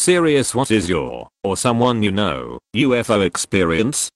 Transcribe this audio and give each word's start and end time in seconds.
Serious 0.00 0.54
what 0.54 0.70
is 0.70 0.88
your, 0.88 1.28
or 1.44 1.58
someone 1.58 2.02
you 2.02 2.10
know, 2.10 2.58
UFO 2.74 3.22
experience? 3.22 4.08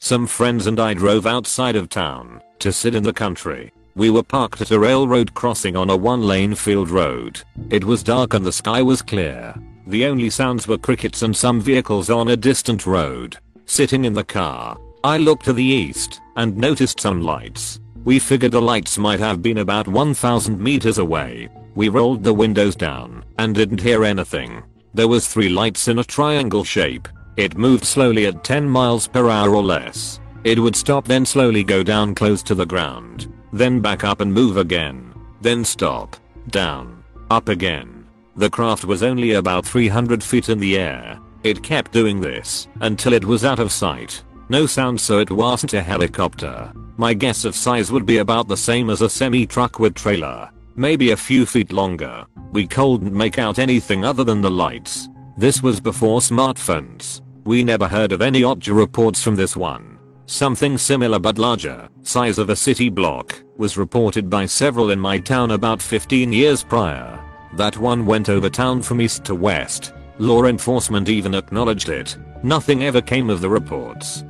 Some 0.00 0.26
friends 0.26 0.66
and 0.66 0.78
I 0.78 0.92
drove 0.92 1.26
outside 1.26 1.76
of 1.76 1.88
town 1.88 2.42
to 2.58 2.74
sit 2.74 2.94
in 2.94 3.02
the 3.02 3.14
country. 3.14 3.72
We 3.94 4.10
were 4.10 4.22
parked 4.22 4.60
at 4.60 4.70
a 4.70 4.78
railroad 4.78 5.32
crossing 5.32 5.76
on 5.76 5.88
a 5.88 5.96
one 5.96 6.20
lane 6.20 6.54
field 6.54 6.90
road. 6.90 7.40
It 7.70 7.84
was 7.84 8.02
dark 8.02 8.34
and 8.34 8.44
the 8.44 8.52
sky 8.52 8.82
was 8.82 9.00
clear. 9.00 9.54
The 9.86 10.04
only 10.04 10.28
sounds 10.28 10.68
were 10.68 10.76
crickets 10.76 11.22
and 11.22 11.34
some 11.34 11.58
vehicles 11.58 12.10
on 12.10 12.28
a 12.28 12.36
distant 12.36 12.84
road. 12.84 13.38
Sitting 13.64 14.04
in 14.04 14.12
the 14.12 14.24
car, 14.24 14.76
I 15.04 15.16
looked 15.16 15.46
to 15.46 15.54
the 15.54 15.64
east 15.64 16.20
and 16.36 16.54
noticed 16.54 17.00
some 17.00 17.22
lights. 17.22 17.80
We 18.04 18.18
figured 18.18 18.52
the 18.52 18.60
lights 18.60 18.98
might 18.98 19.20
have 19.20 19.40
been 19.40 19.56
about 19.56 19.88
1000 19.88 20.60
meters 20.60 20.98
away. 20.98 21.48
We 21.74 21.88
rolled 21.88 22.22
the 22.22 22.34
windows 22.34 22.76
down 22.76 23.24
and 23.38 23.54
didn't 23.54 23.80
hear 23.80 24.04
anything. 24.04 24.62
There 24.94 25.08
was 25.08 25.26
three 25.26 25.48
lights 25.48 25.88
in 25.88 25.98
a 25.98 26.04
triangle 26.04 26.64
shape. 26.64 27.08
It 27.36 27.56
moved 27.56 27.84
slowly 27.84 28.26
at 28.26 28.44
10 28.44 28.68
miles 28.68 29.08
per 29.08 29.30
hour 29.30 29.54
or 29.54 29.62
less. 29.62 30.20
It 30.44 30.58
would 30.58 30.76
stop 30.76 31.06
then 31.06 31.24
slowly 31.24 31.64
go 31.64 31.82
down 31.82 32.14
close 32.14 32.42
to 32.44 32.54
the 32.54 32.66
ground. 32.66 33.32
Then 33.52 33.80
back 33.80 34.04
up 34.04 34.20
and 34.20 34.32
move 34.32 34.58
again. 34.58 35.14
Then 35.40 35.64
stop. 35.64 36.16
Down. 36.48 37.02
Up 37.30 37.48
again. 37.48 38.06
The 38.36 38.50
craft 38.50 38.84
was 38.84 39.02
only 39.02 39.32
about 39.32 39.64
300 39.64 40.22
feet 40.22 40.48
in 40.48 40.58
the 40.58 40.76
air. 40.76 41.18
It 41.42 41.62
kept 41.62 41.92
doing 41.92 42.20
this 42.20 42.68
until 42.80 43.12
it 43.12 43.24
was 43.24 43.44
out 43.44 43.58
of 43.58 43.72
sight. 43.72 44.22
No 44.48 44.66
sound 44.66 45.00
so 45.00 45.18
it 45.18 45.30
wasn't 45.30 45.72
a 45.74 45.82
helicopter. 45.82 46.70
My 46.98 47.14
guess 47.14 47.44
of 47.44 47.56
size 47.56 47.90
would 47.90 48.04
be 48.04 48.18
about 48.18 48.48
the 48.48 48.56
same 48.56 48.90
as 48.90 49.00
a 49.00 49.08
semi-truck 49.08 49.78
with 49.78 49.94
trailer. 49.94 50.50
Maybe 50.74 51.10
a 51.10 51.16
few 51.16 51.44
feet 51.44 51.70
longer. 51.70 52.24
We 52.52 52.66
couldn't 52.66 53.12
make 53.12 53.38
out 53.38 53.58
anything 53.58 54.04
other 54.04 54.24
than 54.24 54.40
the 54.40 54.50
lights. 54.50 55.08
This 55.36 55.62
was 55.62 55.80
before 55.80 56.20
smartphones. 56.20 57.20
We 57.44 57.62
never 57.62 57.86
heard 57.86 58.12
of 58.12 58.22
any 58.22 58.42
audio 58.42 58.74
reports 58.74 59.22
from 59.22 59.36
this 59.36 59.54
one. 59.54 59.98
Something 60.26 60.78
similar 60.78 61.18
but 61.18 61.36
larger, 61.36 61.90
size 62.02 62.38
of 62.38 62.48
a 62.48 62.56
city 62.56 62.88
block, 62.88 63.42
was 63.58 63.76
reported 63.76 64.30
by 64.30 64.46
several 64.46 64.90
in 64.92 64.98
my 64.98 65.18
town 65.18 65.50
about 65.50 65.82
15 65.82 66.32
years 66.32 66.62
prior. 66.62 67.20
That 67.54 67.76
one 67.76 68.06
went 68.06 68.30
over 68.30 68.48
town 68.48 68.80
from 68.80 69.02
east 69.02 69.24
to 69.24 69.34
west. 69.34 69.92
Law 70.18 70.44
enforcement 70.44 71.10
even 71.10 71.34
acknowledged 71.34 71.90
it. 71.90 72.16
Nothing 72.42 72.84
ever 72.84 73.02
came 73.02 73.28
of 73.28 73.42
the 73.42 73.50
reports. 73.50 74.24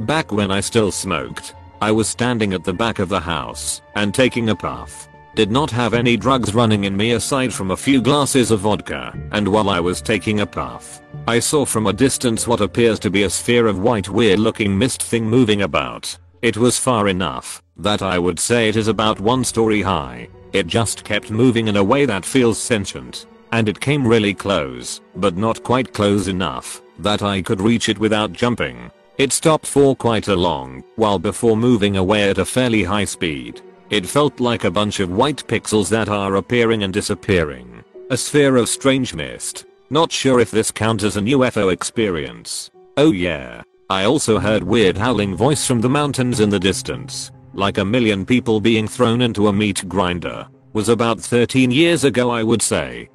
Back 0.00 0.30
when 0.30 0.52
I 0.52 0.60
still 0.60 0.92
smoked, 0.92 1.54
I 1.80 1.90
was 1.90 2.08
standing 2.08 2.52
at 2.52 2.62
the 2.62 2.72
back 2.72 3.00
of 3.00 3.08
the 3.08 3.20
house 3.20 3.82
and 3.96 4.14
taking 4.14 4.50
a 4.50 4.54
puff. 4.54 5.08
Did 5.40 5.50
not 5.50 5.70
have 5.70 5.94
any 5.94 6.18
drugs 6.18 6.54
running 6.54 6.84
in 6.84 6.94
me 6.94 7.12
aside 7.12 7.50
from 7.50 7.70
a 7.70 7.76
few 7.76 8.02
glasses 8.02 8.50
of 8.50 8.60
vodka, 8.60 9.18
and 9.32 9.48
while 9.48 9.70
I 9.70 9.80
was 9.80 10.02
taking 10.02 10.40
a 10.40 10.46
puff, 10.46 11.00
I 11.26 11.38
saw 11.38 11.64
from 11.64 11.86
a 11.86 11.94
distance 11.94 12.46
what 12.46 12.60
appears 12.60 12.98
to 12.98 13.10
be 13.10 13.22
a 13.22 13.30
sphere 13.30 13.66
of 13.66 13.78
white 13.78 14.10
weird 14.10 14.38
looking 14.38 14.76
mist 14.76 15.02
thing 15.02 15.24
moving 15.24 15.62
about. 15.62 16.14
It 16.42 16.58
was 16.58 16.78
far 16.78 17.08
enough 17.08 17.62
that 17.78 18.02
I 18.02 18.18
would 18.18 18.38
say 18.38 18.68
it 18.68 18.76
is 18.76 18.88
about 18.88 19.18
one 19.18 19.42
story 19.42 19.80
high. 19.80 20.28
It 20.52 20.66
just 20.66 21.04
kept 21.04 21.30
moving 21.30 21.68
in 21.68 21.76
a 21.78 21.84
way 21.92 22.04
that 22.04 22.26
feels 22.26 22.58
sentient. 22.58 23.24
And 23.50 23.66
it 23.66 23.80
came 23.80 24.06
really 24.06 24.34
close, 24.34 25.00
but 25.16 25.38
not 25.38 25.64
quite 25.64 25.94
close 25.94 26.28
enough 26.28 26.82
that 26.98 27.22
I 27.22 27.40
could 27.40 27.62
reach 27.62 27.88
it 27.88 27.98
without 27.98 28.34
jumping. 28.34 28.90
It 29.16 29.32
stopped 29.32 29.66
for 29.66 29.96
quite 29.96 30.28
a 30.28 30.36
long 30.36 30.84
while 30.96 31.18
before 31.18 31.56
moving 31.56 31.96
away 31.96 32.28
at 32.28 32.36
a 32.36 32.44
fairly 32.44 32.84
high 32.84 33.06
speed. 33.06 33.62
It 33.90 34.06
felt 34.06 34.38
like 34.38 34.62
a 34.62 34.70
bunch 34.70 35.00
of 35.00 35.10
white 35.10 35.42
pixels 35.48 35.88
that 35.90 36.08
are 36.08 36.36
appearing 36.36 36.84
and 36.84 36.92
disappearing. 36.92 37.82
A 38.10 38.16
sphere 38.16 38.56
of 38.56 38.68
strange 38.68 39.14
mist. 39.14 39.66
Not 39.90 40.12
sure 40.12 40.38
if 40.38 40.52
this 40.52 40.70
counts 40.70 41.02
as 41.02 41.16
an 41.16 41.26
UFO 41.26 41.72
experience. 41.72 42.70
Oh 42.96 43.10
yeah. 43.10 43.62
I 43.88 44.04
also 44.04 44.38
heard 44.38 44.62
weird 44.62 44.96
howling 44.96 45.34
voice 45.34 45.66
from 45.66 45.80
the 45.80 45.88
mountains 45.88 46.38
in 46.38 46.50
the 46.50 46.60
distance. 46.60 47.32
Like 47.52 47.78
a 47.78 47.84
million 47.84 48.24
people 48.24 48.60
being 48.60 48.86
thrown 48.86 49.22
into 49.22 49.48
a 49.48 49.52
meat 49.52 49.88
grinder. 49.88 50.46
Was 50.72 50.88
about 50.88 51.20
13 51.20 51.72
years 51.72 52.04
ago 52.04 52.30
I 52.30 52.44
would 52.44 52.62
say. 52.62 53.08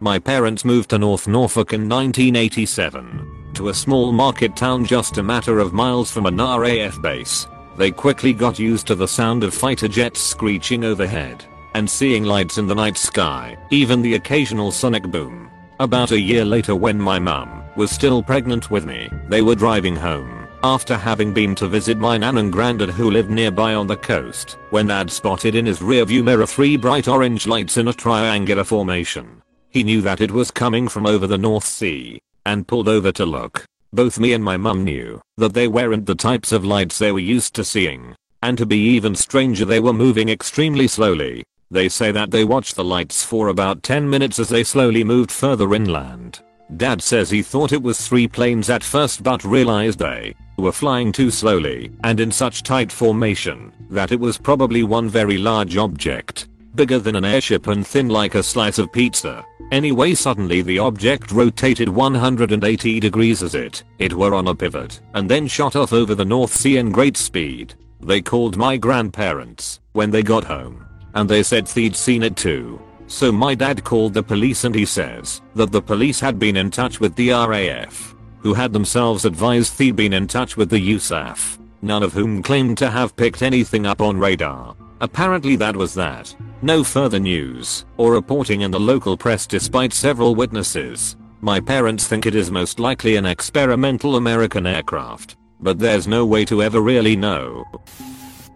My 0.00 0.18
parents 0.18 0.66
moved 0.66 0.90
to 0.90 0.98
North 0.98 1.26
Norfolk 1.26 1.72
in 1.72 1.88
1987 1.88 3.52
to 3.54 3.70
a 3.70 3.74
small 3.74 4.12
market 4.12 4.54
town 4.54 4.84
just 4.84 5.16
a 5.16 5.22
matter 5.22 5.58
of 5.58 5.72
miles 5.72 6.10
from 6.10 6.26
an 6.26 6.36
RAF 6.36 7.00
base. 7.00 7.46
They 7.78 7.92
quickly 7.92 8.32
got 8.32 8.58
used 8.58 8.88
to 8.88 8.96
the 8.96 9.06
sound 9.06 9.44
of 9.44 9.54
fighter 9.54 9.86
jets 9.86 10.20
screeching 10.20 10.84
overhead 10.84 11.44
and 11.74 11.88
seeing 11.88 12.24
lights 12.24 12.58
in 12.58 12.66
the 12.66 12.74
night 12.74 12.98
sky, 12.98 13.56
even 13.70 14.02
the 14.02 14.14
occasional 14.14 14.72
sonic 14.72 15.04
boom. 15.04 15.48
About 15.78 16.10
a 16.10 16.18
year 16.18 16.44
later 16.44 16.74
when 16.74 17.00
my 17.00 17.20
mum 17.20 17.62
was 17.76 17.92
still 17.92 18.20
pregnant 18.20 18.68
with 18.68 18.84
me, 18.84 19.08
they 19.28 19.42
were 19.42 19.54
driving 19.54 19.94
home 19.94 20.48
after 20.64 20.96
having 20.96 21.32
been 21.32 21.54
to 21.54 21.68
visit 21.68 21.98
my 21.98 22.18
nan 22.18 22.38
and 22.38 22.52
granddad 22.52 22.90
who 22.90 23.12
lived 23.12 23.30
nearby 23.30 23.74
on 23.74 23.86
the 23.86 23.96
coast 23.96 24.58
when 24.70 24.88
dad 24.88 25.08
spotted 25.08 25.54
in 25.54 25.64
his 25.64 25.78
rearview 25.78 26.24
mirror 26.24 26.46
three 26.46 26.76
bright 26.76 27.06
orange 27.06 27.46
lights 27.46 27.76
in 27.76 27.86
a 27.86 27.92
triangular 27.92 28.64
formation. 28.64 29.40
He 29.70 29.84
knew 29.84 30.00
that 30.00 30.20
it 30.20 30.32
was 30.32 30.50
coming 30.50 30.88
from 30.88 31.06
over 31.06 31.28
the 31.28 31.38
North 31.38 31.64
Sea 31.64 32.18
and 32.44 32.66
pulled 32.66 32.88
over 32.88 33.12
to 33.12 33.24
look. 33.24 33.67
Both 33.92 34.18
me 34.18 34.34
and 34.34 34.44
my 34.44 34.58
mum 34.58 34.84
knew 34.84 35.20
that 35.38 35.54
they 35.54 35.66
weren't 35.66 36.04
the 36.04 36.14
types 36.14 36.52
of 36.52 36.64
lights 36.64 36.98
they 36.98 37.10
were 37.10 37.18
used 37.18 37.54
to 37.54 37.64
seeing. 37.64 38.14
And 38.42 38.58
to 38.58 38.66
be 38.66 38.78
even 38.78 39.14
stranger 39.14 39.64
they 39.64 39.80
were 39.80 39.94
moving 39.94 40.28
extremely 40.28 40.86
slowly. 40.86 41.42
They 41.70 41.88
say 41.88 42.12
that 42.12 42.30
they 42.30 42.44
watched 42.44 42.76
the 42.76 42.84
lights 42.84 43.24
for 43.24 43.48
about 43.48 43.82
10 43.82 44.08
minutes 44.08 44.38
as 44.38 44.50
they 44.50 44.62
slowly 44.62 45.04
moved 45.04 45.32
further 45.32 45.74
inland. 45.74 46.40
Dad 46.76 47.02
says 47.02 47.30
he 47.30 47.42
thought 47.42 47.72
it 47.72 47.82
was 47.82 48.06
three 48.06 48.28
planes 48.28 48.68
at 48.68 48.84
first 48.84 49.22
but 49.22 49.42
realized 49.42 49.98
they 49.98 50.34
were 50.58 50.72
flying 50.72 51.10
too 51.10 51.30
slowly 51.30 51.90
and 52.04 52.20
in 52.20 52.30
such 52.30 52.62
tight 52.62 52.92
formation 52.92 53.72
that 53.88 54.12
it 54.12 54.20
was 54.20 54.36
probably 54.36 54.82
one 54.82 55.08
very 55.08 55.38
large 55.38 55.78
object, 55.78 56.46
bigger 56.78 57.00
than 57.00 57.16
an 57.16 57.24
airship 57.24 57.66
and 57.66 57.84
thin 57.84 58.08
like 58.08 58.36
a 58.36 58.42
slice 58.42 58.78
of 58.78 58.92
pizza. 58.92 59.44
Anyway 59.72 60.14
suddenly 60.14 60.62
the 60.62 60.78
object 60.78 61.32
rotated 61.32 61.88
180 61.88 63.00
degrees 63.00 63.42
as 63.42 63.56
it, 63.56 63.82
it 63.98 64.14
were 64.14 64.32
on 64.32 64.46
a 64.46 64.54
pivot, 64.54 65.00
and 65.14 65.28
then 65.28 65.48
shot 65.48 65.74
off 65.74 65.92
over 65.92 66.14
the 66.14 66.24
North 66.24 66.54
Sea 66.54 66.76
in 66.76 66.92
great 66.92 67.16
speed. 67.16 67.74
They 68.00 68.22
called 68.22 68.56
my 68.56 68.76
grandparents 68.76 69.80
when 69.94 70.12
they 70.12 70.22
got 70.22 70.44
home. 70.44 70.86
And 71.14 71.28
they 71.28 71.42
said 71.42 71.66
they'd 71.66 71.96
seen 71.96 72.22
it 72.22 72.36
too. 72.36 72.80
So 73.08 73.32
my 73.32 73.56
dad 73.56 73.82
called 73.82 74.14
the 74.14 74.22
police 74.22 74.62
and 74.62 74.74
he 74.74 74.84
says 74.84 75.42
that 75.56 75.72
the 75.72 75.82
police 75.82 76.20
had 76.20 76.38
been 76.38 76.56
in 76.56 76.70
touch 76.70 77.00
with 77.00 77.16
the 77.16 77.30
RAF, 77.30 78.14
who 78.38 78.54
had 78.54 78.72
themselves 78.72 79.24
advised 79.24 79.76
they'd 79.76 79.96
been 79.96 80.12
in 80.12 80.28
touch 80.28 80.56
with 80.56 80.70
the 80.70 80.92
USAF, 80.94 81.58
none 81.82 82.04
of 82.04 82.12
whom 82.12 82.40
claimed 82.40 82.78
to 82.78 82.88
have 82.88 83.16
picked 83.16 83.42
anything 83.42 83.84
up 83.84 84.00
on 84.00 84.16
radar. 84.16 84.76
Apparently 85.00 85.56
that 85.56 85.76
was 85.76 85.94
that. 85.94 86.34
No 86.62 86.82
further 86.82 87.20
news 87.20 87.84
or 87.96 88.12
reporting 88.12 88.62
in 88.62 88.70
the 88.70 88.80
local 88.80 89.16
press 89.16 89.46
despite 89.46 89.92
several 89.92 90.34
witnesses. 90.34 91.16
My 91.40 91.60
parents 91.60 92.06
think 92.08 92.26
it 92.26 92.34
is 92.34 92.50
most 92.50 92.80
likely 92.80 93.14
an 93.14 93.26
experimental 93.26 94.16
American 94.16 94.66
aircraft, 94.66 95.36
but 95.60 95.78
there's 95.78 96.08
no 96.08 96.26
way 96.26 96.44
to 96.46 96.62
ever 96.62 96.80
really 96.80 97.14
know. 97.14 97.64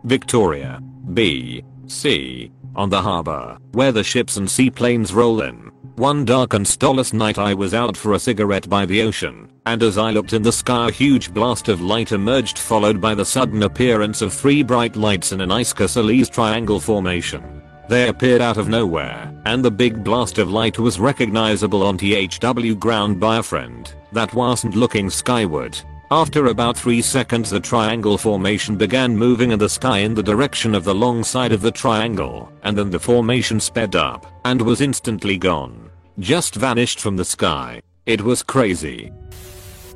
Victoria, 0.03 0.81
B, 1.15 1.63
C, 1.87 2.51
on 2.75 2.89
the 2.89 3.01
harbor, 3.01 3.57
where 3.73 3.93
the 3.93 4.03
ships 4.03 4.37
and 4.37 4.51
seaplanes 4.51 5.15
roll 5.15 5.43
in. 5.43 5.71
One 5.97 6.25
dark 6.25 6.55
and 6.55 6.67
starless 6.67 7.13
night 7.13 7.37
I 7.37 7.53
was 7.53 7.75
out 7.75 7.99
for 7.99 8.15
a 8.15 8.19
cigarette 8.19 8.67
by 8.67 8.87
the 8.87 9.03
ocean, 9.03 9.51
and 9.67 9.83
as 9.83 9.99
I 9.99 10.11
looked 10.11 10.33
in 10.33 10.41
the 10.41 10.51
sky 10.51 10.89
a 10.89 10.91
huge 10.91 11.35
blast 11.35 11.69
of 11.69 11.83
light 11.83 12.13
emerged 12.13 12.59
followed 12.59 12.99
by 12.99 13.15
the 13.15 13.27
sudden 13.27 13.63
appearance 13.63 14.23
of 14.23 14.33
three 14.33 14.63
bright 14.63 14.97
lights 14.97 15.33
in 15.33 15.43
an 15.43 15.53
isosceles 15.53 16.31
triangle 16.31 16.81
formation. 16.81 17.63
They 17.91 18.09
appeared 18.09 18.41
out 18.41 18.57
of 18.57 18.71
nowhere, 18.71 19.31
and 19.45 19.63
the 19.63 19.71
big 19.71 20.03
blast 20.03 20.39
of 20.39 20.51
light 20.51 20.79
was 20.79 20.99
recognizable 20.99 21.83
on 21.83 21.99
THW 21.99 22.79
ground 22.79 23.21
by 23.21 23.37
a 23.37 23.43
friend 23.43 23.93
that 24.13 24.33
wasn't 24.33 24.75
looking 24.75 25.11
skyward. 25.11 25.79
After 26.13 26.49
about 26.49 26.77
3 26.77 27.01
seconds 27.01 27.49
the 27.49 27.59
triangle 27.59 28.19
formation 28.19 28.77
began 28.77 29.17
moving 29.17 29.53
in 29.53 29.59
the 29.59 29.67
sky 29.67 30.01
in 30.01 30.13
the 30.13 30.23
direction 30.23 30.75
of 30.75 30.85
the 30.85 30.95
long 30.95 31.25
side 31.25 31.53
of 31.53 31.63
the 31.63 31.71
triangle, 31.71 32.53
and 32.65 32.77
then 32.77 32.91
the 32.91 32.99
formation 32.99 33.59
sped 33.59 33.97
up 33.97 34.27
and 34.45 34.61
was 34.61 34.83
instantly 34.83 35.39
gone. 35.39 35.89
Just 36.19 36.55
vanished 36.55 37.01
from 37.01 37.17
the 37.17 37.25
sky. 37.25 37.81
It 38.05 38.21
was 38.21 38.43
crazy. 38.43 39.11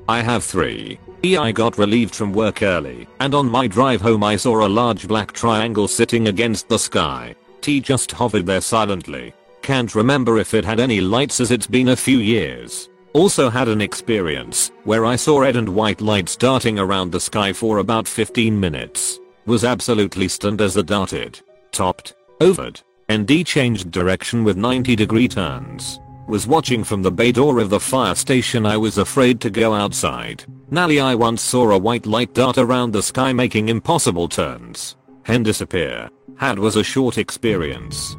I 0.09 0.23
have 0.23 0.43
3. 0.43 0.99
I 1.39 1.53
got 1.53 1.77
relieved 1.77 2.15
from 2.15 2.33
work 2.33 2.62
early, 2.62 3.07
and 3.21 3.35
on 3.35 3.51
my 3.51 3.67
drive 3.67 4.01
home 4.01 4.25
I 4.25 4.37
saw 4.37 4.67
a 4.67 4.75
large 4.81 5.07
black 5.07 5.33
triangle 5.33 5.87
sitting 5.87 6.29
against 6.29 6.67
the 6.71 6.79
sky. 6.79 7.35
T 7.61 7.79
just 7.79 8.11
hovered 8.11 8.47
there 8.47 8.62
silently. 8.62 9.35
Can't 9.61 9.95
remember 9.95 10.39
if 10.39 10.55
it 10.55 10.65
had 10.65 10.81
any 10.81 11.03
lights 11.03 11.41
as 11.41 11.51
it's 11.51 11.67
been 11.67 11.91
a 11.91 12.03
few 12.09 12.21
years. 12.21 12.89
Also 13.17 13.49
had 13.49 13.67
an 13.67 13.81
experience 13.81 14.71
where 14.85 15.07
I 15.07 15.17
saw 15.17 15.39
red 15.39 15.57
and 15.57 15.71
white 15.71 16.03
lights 16.03 16.37
darting 16.37 16.79
around 16.79 17.11
the 17.11 17.19
sky 17.19 17.51
for 17.51 17.79
about 17.79 18.07
15 18.07 18.61
minutes. 18.61 19.21
Was 19.47 19.65
absolutely 19.65 20.29
stunned 20.29 20.61
as 20.61 20.75
the 20.75 20.83
darted, 20.83 21.41
topped, 21.73 22.15
overed, 22.43 22.83
and 23.09 23.27
D 23.27 23.43
changed 23.43 23.91
direction 23.91 24.45
with 24.45 24.59
90 24.59 24.95
degree 24.97 25.29
turns. 25.29 25.99
Was 26.29 26.47
watching 26.47 26.85
from 26.85 27.01
the 27.01 27.11
bay 27.11 27.33
door 27.33 27.59
of 27.59 27.71
the 27.71 27.81
fire 27.81 28.15
station 28.15 28.67
I 28.67 28.77
was 28.77 28.99
afraid 28.99 29.41
to 29.41 29.49
go 29.49 29.73
outside. 29.73 30.45
Nally 30.71 31.01
I 31.01 31.15
once 31.15 31.41
saw 31.41 31.71
a 31.71 31.79
white 31.79 32.05
light 32.05 32.35
dart 32.35 32.59
around 32.59 32.93
the 32.93 33.03
sky 33.03 33.33
making 33.33 33.71
impossible 33.71 34.29
turns. 34.29 34.95
Hen 35.23 35.43
disappear. 35.43 36.11
Had 36.37 36.59
was 36.59 36.77
a 36.77 36.85
short 36.85 37.17
experience. 37.17 38.15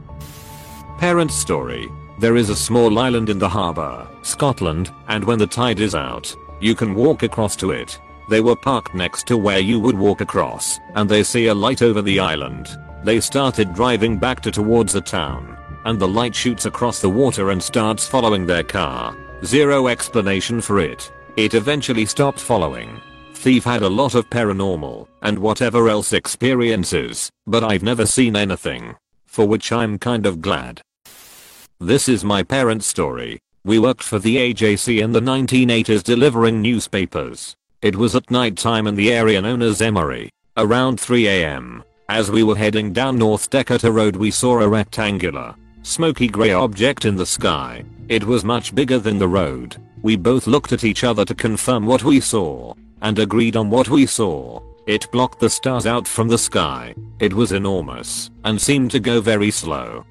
Parent 0.97 1.29
story. 1.29 1.87
There 2.19 2.35
is 2.35 2.49
a 2.49 2.55
small 2.55 2.97
island 2.97 3.29
in 3.29 3.37
the 3.37 3.47
harbour, 3.47 4.07
Scotland, 4.23 4.91
and 5.07 5.23
when 5.23 5.37
the 5.37 5.45
tide 5.45 5.79
is 5.79 5.93
out, 5.93 6.35
you 6.59 6.73
can 6.73 6.95
walk 6.95 7.21
across 7.21 7.55
to 7.57 7.69
it. 7.69 7.99
They 8.27 8.41
were 8.41 8.55
parked 8.55 8.95
next 8.95 9.27
to 9.27 9.37
where 9.37 9.59
you 9.59 9.79
would 9.79 9.97
walk 9.97 10.21
across, 10.21 10.79
and 10.95 11.07
they 11.07 11.21
see 11.21 11.45
a 11.47 11.53
light 11.53 11.83
over 11.83 12.01
the 12.01 12.19
island. 12.19 12.69
They 13.03 13.19
started 13.19 13.75
driving 13.75 14.17
back 14.17 14.41
to 14.41 14.51
towards 14.51 14.93
the 14.93 15.01
town, 15.01 15.57
and 15.85 15.99
the 15.99 16.07
light 16.07 16.33
shoots 16.33 16.65
across 16.65 17.01
the 17.01 17.09
water 17.09 17.51
and 17.51 17.61
starts 17.61 18.07
following 18.07 18.47
their 18.47 18.63
car. 18.63 19.15
Zero 19.45 19.87
explanation 19.87 20.59
for 20.59 20.79
it. 20.79 21.11
It 21.35 21.53
eventually 21.53 22.07
stopped 22.07 22.39
following. 22.39 22.99
Thief 23.35 23.63
had 23.63 23.83
a 23.83 23.89
lot 23.89 24.15
of 24.15 24.27
paranormal 24.31 25.07
and 25.21 25.37
whatever 25.37 25.87
else 25.87 26.13
experiences, 26.13 27.29
but 27.45 27.63
I've 27.63 27.83
never 27.83 28.07
seen 28.07 28.35
anything. 28.35 28.95
For 29.27 29.47
which 29.47 29.71
I'm 29.71 29.99
kind 29.99 30.25
of 30.25 30.41
glad. 30.41 30.81
This 31.79 32.09
is 32.09 32.23
my 32.23 32.41
parents' 32.41 32.87
story. 32.87 33.39
We 33.63 33.77
worked 33.77 34.01
for 34.01 34.17
the 34.17 34.37
AJC 34.37 34.99
in 34.99 35.11
the 35.11 35.19
1980s 35.19 36.01
delivering 36.01 36.59
newspapers. 36.59 37.55
It 37.83 37.95
was 37.95 38.15
at 38.15 38.31
night 38.31 38.57
time 38.57 38.87
in 38.87 38.95
the 38.95 39.13
area 39.13 39.39
known 39.39 39.61
as 39.61 39.79
Emory. 39.79 40.31
Around 40.57 40.97
3am. 40.97 41.83
As 42.09 42.31
we 42.31 42.41
were 42.41 42.55
heading 42.55 42.93
down 42.93 43.19
North 43.19 43.51
Decatur 43.51 43.91
Road 43.91 44.15
we 44.15 44.31
saw 44.31 44.59
a 44.59 44.67
rectangular, 44.67 45.53
smoky 45.83 46.27
grey 46.27 46.51
object 46.51 47.05
in 47.05 47.15
the 47.15 47.27
sky. 47.27 47.83
It 48.09 48.23
was 48.23 48.43
much 48.43 48.73
bigger 48.73 48.97
than 48.97 49.19
the 49.19 49.27
road. 49.27 49.77
We 50.01 50.15
both 50.15 50.47
looked 50.47 50.71
at 50.71 50.83
each 50.83 51.03
other 51.03 51.25
to 51.25 51.35
confirm 51.35 51.85
what 51.85 52.03
we 52.03 52.19
saw, 52.19 52.73
and 53.03 53.19
agreed 53.19 53.55
on 53.55 53.69
what 53.69 53.87
we 53.87 54.07
saw. 54.07 54.59
It 54.87 55.11
blocked 55.11 55.39
the 55.39 55.49
stars 55.49 55.85
out 55.85 56.07
from 56.07 56.27
the 56.27 56.39
sky. 56.39 56.95
It 57.19 57.35
was 57.35 57.51
enormous, 57.51 58.31
and 58.45 58.59
seemed 58.59 58.89
to 58.91 58.99
go 58.99 59.21
very 59.21 59.51
slow. 59.51 60.05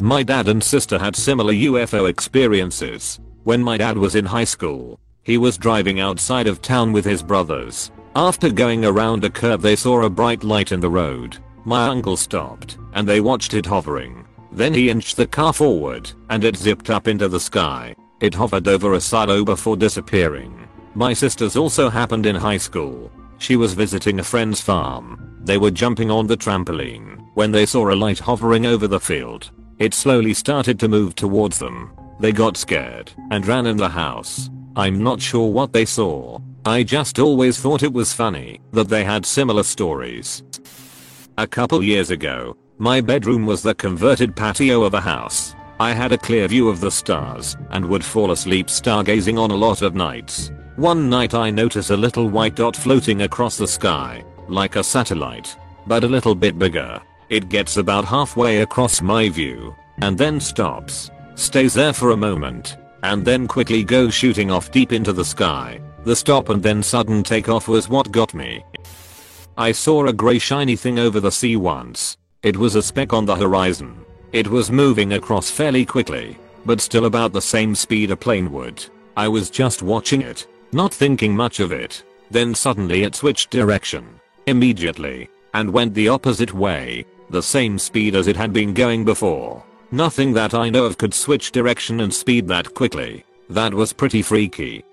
My 0.00 0.22
dad 0.22 0.46
and 0.46 0.62
sister 0.62 0.96
had 0.96 1.16
similar 1.16 1.52
UFO 1.52 2.08
experiences. 2.08 3.18
When 3.42 3.60
my 3.62 3.76
dad 3.76 3.98
was 3.98 4.14
in 4.14 4.24
high 4.24 4.44
school, 4.44 5.00
he 5.24 5.38
was 5.38 5.58
driving 5.58 5.98
outside 5.98 6.46
of 6.46 6.62
town 6.62 6.92
with 6.92 7.04
his 7.04 7.20
brothers. 7.20 7.90
After 8.14 8.48
going 8.48 8.84
around 8.84 9.24
a 9.24 9.30
curve 9.30 9.60
they 9.60 9.74
saw 9.74 10.02
a 10.02 10.10
bright 10.10 10.44
light 10.44 10.70
in 10.70 10.78
the 10.78 10.88
road. 10.88 11.38
My 11.64 11.88
uncle 11.88 12.16
stopped, 12.16 12.78
and 12.92 13.08
they 13.08 13.20
watched 13.20 13.54
it 13.54 13.66
hovering. 13.66 14.24
Then 14.52 14.72
he 14.72 14.88
inched 14.88 15.16
the 15.16 15.26
car 15.26 15.52
forward, 15.52 16.10
and 16.30 16.44
it 16.44 16.56
zipped 16.56 16.90
up 16.90 17.08
into 17.08 17.28
the 17.28 17.40
sky. 17.40 17.94
It 18.20 18.34
hovered 18.34 18.68
over 18.68 18.94
a 18.94 19.00
silo 19.00 19.44
before 19.44 19.76
disappearing. 19.76 20.68
My 20.94 21.12
sister's 21.12 21.56
also 21.56 21.90
happened 21.90 22.24
in 22.24 22.36
high 22.36 22.56
school. 22.56 23.10
She 23.38 23.56
was 23.56 23.74
visiting 23.74 24.20
a 24.20 24.24
friend's 24.24 24.60
farm. 24.60 25.38
They 25.42 25.58
were 25.58 25.72
jumping 25.72 26.10
on 26.10 26.28
the 26.28 26.36
trampoline 26.36 27.26
when 27.34 27.50
they 27.50 27.66
saw 27.66 27.90
a 27.90 27.94
light 27.94 28.18
hovering 28.20 28.64
over 28.64 28.86
the 28.86 29.00
field. 29.00 29.50
It 29.78 29.94
slowly 29.94 30.34
started 30.34 30.78
to 30.80 30.88
move 30.88 31.14
towards 31.14 31.58
them. 31.58 31.92
They 32.18 32.32
got 32.32 32.56
scared 32.56 33.12
and 33.30 33.46
ran 33.46 33.66
in 33.66 33.76
the 33.76 33.88
house. 33.88 34.50
I'm 34.74 35.02
not 35.02 35.20
sure 35.20 35.50
what 35.50 35.72
they 35.72 35.84
saw. 35.84 36.40
I 36.64 36.82
just 36.82 37.18
always 37.18 37.58
thought 37.58 37.82
it 37.82 37.92
was 37.92 38.12
funny 38.12 38.60
that 38.72 38.88
they 38.88 39.04
had 39.04 39.24
similar 39.24 39.62
stories. 39.62 40.42
A 41.36 41.46
couple 41.46 41.82
years 41.82 42.10
ago, 42.10 42.56
my 42.78 43.00
bedroom 43.00 43.46
was 43.46 43.62
the 43.62 43.74
converted 43.74 44.34
patio 44.34 44.82
of 44.82 44.94
a 44.94 45.00
house. 45.00 45.54
I 45.80 45.92
had 45.92 46.10
a 46.10 46.18
clear 46.18 46.48
view 46.48 46.68
of 46.68 46.80
the 46.80 46.90
stars 46.90 47.56
and 47.70 47.86
would 47.86 48.04
fall 48.04 48.32
asleep 48.32 48.66
stargazing 48.66 49.38
on 49.38 49.52
a 49.52 49.56
lot 49.56 49.82
of 49.82 49.94
nights. 49.94 50.50
One 50.74 51.08
night 51.08 51.34
I 51.34 51.50
noticed 51.50 51.90
a 51.90 51.96
little 51.96 52.28
white 52.28 52.56
dot 52.56 52.76
floating 52.76 53.22
across 53.22 53.56
the 53.56 53.66
sky, 53.66 54.24
like 54.48 54.74
a 54.74 54.82
satellite, 54.82 55.56
but 55.86 56.02
a 56.02 56.08
little 56.08 56.34
bit 56.34 56.58
bigger. 56.58 57.00
It 57.30 57.48
gets 57.50 57.76
about 57.76 58.06
halfway 58.06 58.62
across 58.62 59.02
my 59.02 59.28
view, 59.28 59.74
and 59.98 60.16
then 60.16 60.40
stops, 60.40 61.10
stays 61.34 61.74
there 61.74 61.92
for 61.92 62.10
a 62.10 62.16
moment, 62.16 62.76
and 63.02 63.24
then 63.24 63.46
quickly 63.46 63.84
goes 63.84 64.14
shooting 64.14 64.50
off 64.50 64.70
deep 64.70 64.92
into 64.92 65.12
the 65.12 65.24
sky. 65.24 65.80
The 66.04 66.16
stop 66.16 66.48
and 66.48 66.62
then 66.62 66.82
sudden 66.82 67.22
takeoff 67.22 67.68
was 67.68 67.88
what 67.88 68.10
got 68.10 68.32
me. 68.32 68.64
I 69.58 69.72
saw 69.72 70.06
a 70.06 70.12
grey 70.12 70.38
shiny 70.38 70.76
thing 70.76 70.98
over 70.98 71.20
the 71.20 71.32
sea 71.32 71.56
once. 71.56 72.16
It 72.42 72.56
was 72.56 72.76
a 72.76 72.82
speck 72.82 73.12
on 73.12 73.26
the 73.26 73.36
horizon. 73.36 74.04
It 74.32 74.48
was 74.48 74.70
moving 74.70 75.14
across 75.14 75.50
fairly 75.50 75.84
quickly, 75.84 76.38
but 76.64 76.80
still 76.80 77.04
about 77.04 77.32
the 77.32 77.42
same 77.42 77.74
speed 77.74 78.10
a 78.10 78.16
plane 78.16 78.52
would. 78.52 78.84
I 79.16 79.28
was 79.28 79.50
just 79.50 79.82
watching 79.82 80.22
it, 80.22 80.46
not 80.72 80.94
thinking 80.94 81.34
much 81.34 81.60
of 81.60 81.72
it. 81.72 82.04
Then 82.30 82.54
suddenly 82.54 83.02
it 83.02 83.16
switched 83.16 83.50
direction. 83.50 84.20
Immediately. 84.46 85.28
And 85.54 85.72
went 85.72 85.94
the 85.94 86.08
opposite 86.08 86.54
way. 86.54 87.04
The 87.30 87.42
same 87.42 87.78
speed 87.78 88.14
as 88.14 88.26
it 88.26 88.36
had 88.36 88.52
been 88.52 88.72
going 88.72 89.04
before. 89.04 89.62
Nothing 89.90 90.32
that 90.34 90.54
I 90.54 90.70
know 90.70 90.84
of 90.84 90.98
could 90.98 91.14
switch 91.14 91.52
direction 91.52 92.00
and 92.00 92.12
speed 92.12 92.48
that 92.48 92.74
quickly. 92.74 93.24
That 93.50 93.72
was 93.72 93.92
pretty 93.92 94.22
freaky. 94.22 94.84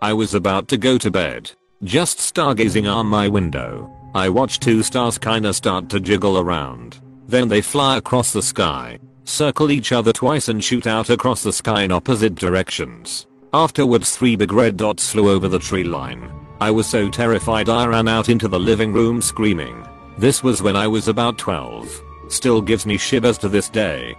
I 0.00 0.12
was 0.12 0.34
about 0.34 0.68
to 0.68 0.76
go 0.76 0.98
to 0.98 1.10
bed. 1.10 1.50
Just 1.84 2.18
stargazing 2.18 2.92
on 2.92 3.06
my 3.06 3.28
window. 3.28 3.90
I 4.14 4.28
watched 4.28 4.62
two 4.62 4.82
stars 4.82 5.16
kinda 5.18 5.54
start 5.54 5.88
to 5.90 6.00
jiggle 6.00 6.38
around. 6.38 7.00
Then 7.26 7.48
they 7.48 7.62
fly 7.62 7.96
across 7.96 8.32
the 8.32 8.42
sky, 8.42 8.98
circle 9.24 9.70
each 9.70 9.92
other 9.92 10.12
twice 10.12 10.48
and 10.48 10.62
shoot 10.62 10.86
out 10.86 11.08
across 11.08 11.42
the 11.42 11.52
sky 11.52 11.82
in 11.82 11.92
opposite 11.92 12.34
directions. 12.34 13.26
Afterwards 13.54 14.16
three 14.16 14.36
big 14.36 14.52
red 14.52 14.76
dots 14.76 15.10
flew 15.10 15.30
over 15.30 15.48
the 15.48 15.58
tree 15.58 15.84
line. 15.84 16.30
I 16.60 16.70
was 16.70 16.86
so 16.86 17.08
terrified 17.08 17.68
I 17.68 17.86
ran 17.86 18.08
out 18.08 18.28
into 18.28 18.48
the 18.48 18.60
living 18.60 18.92
room 18.92 19.22
screaming. 19.22 19.86
This 20.18 20.42
was 20.42 20.62
when 20.62 20.76
I 20.76 20.86
was 20.86 21.08
about 21.08 21.38
12. 21.38 22.02
Still 22.28 22.60
gives 22.60 22.86
me 22.86 22.96
shivers 22.96 23.38
to 23.38 23.48
this 23.48 23.68
day. 23.68 24.14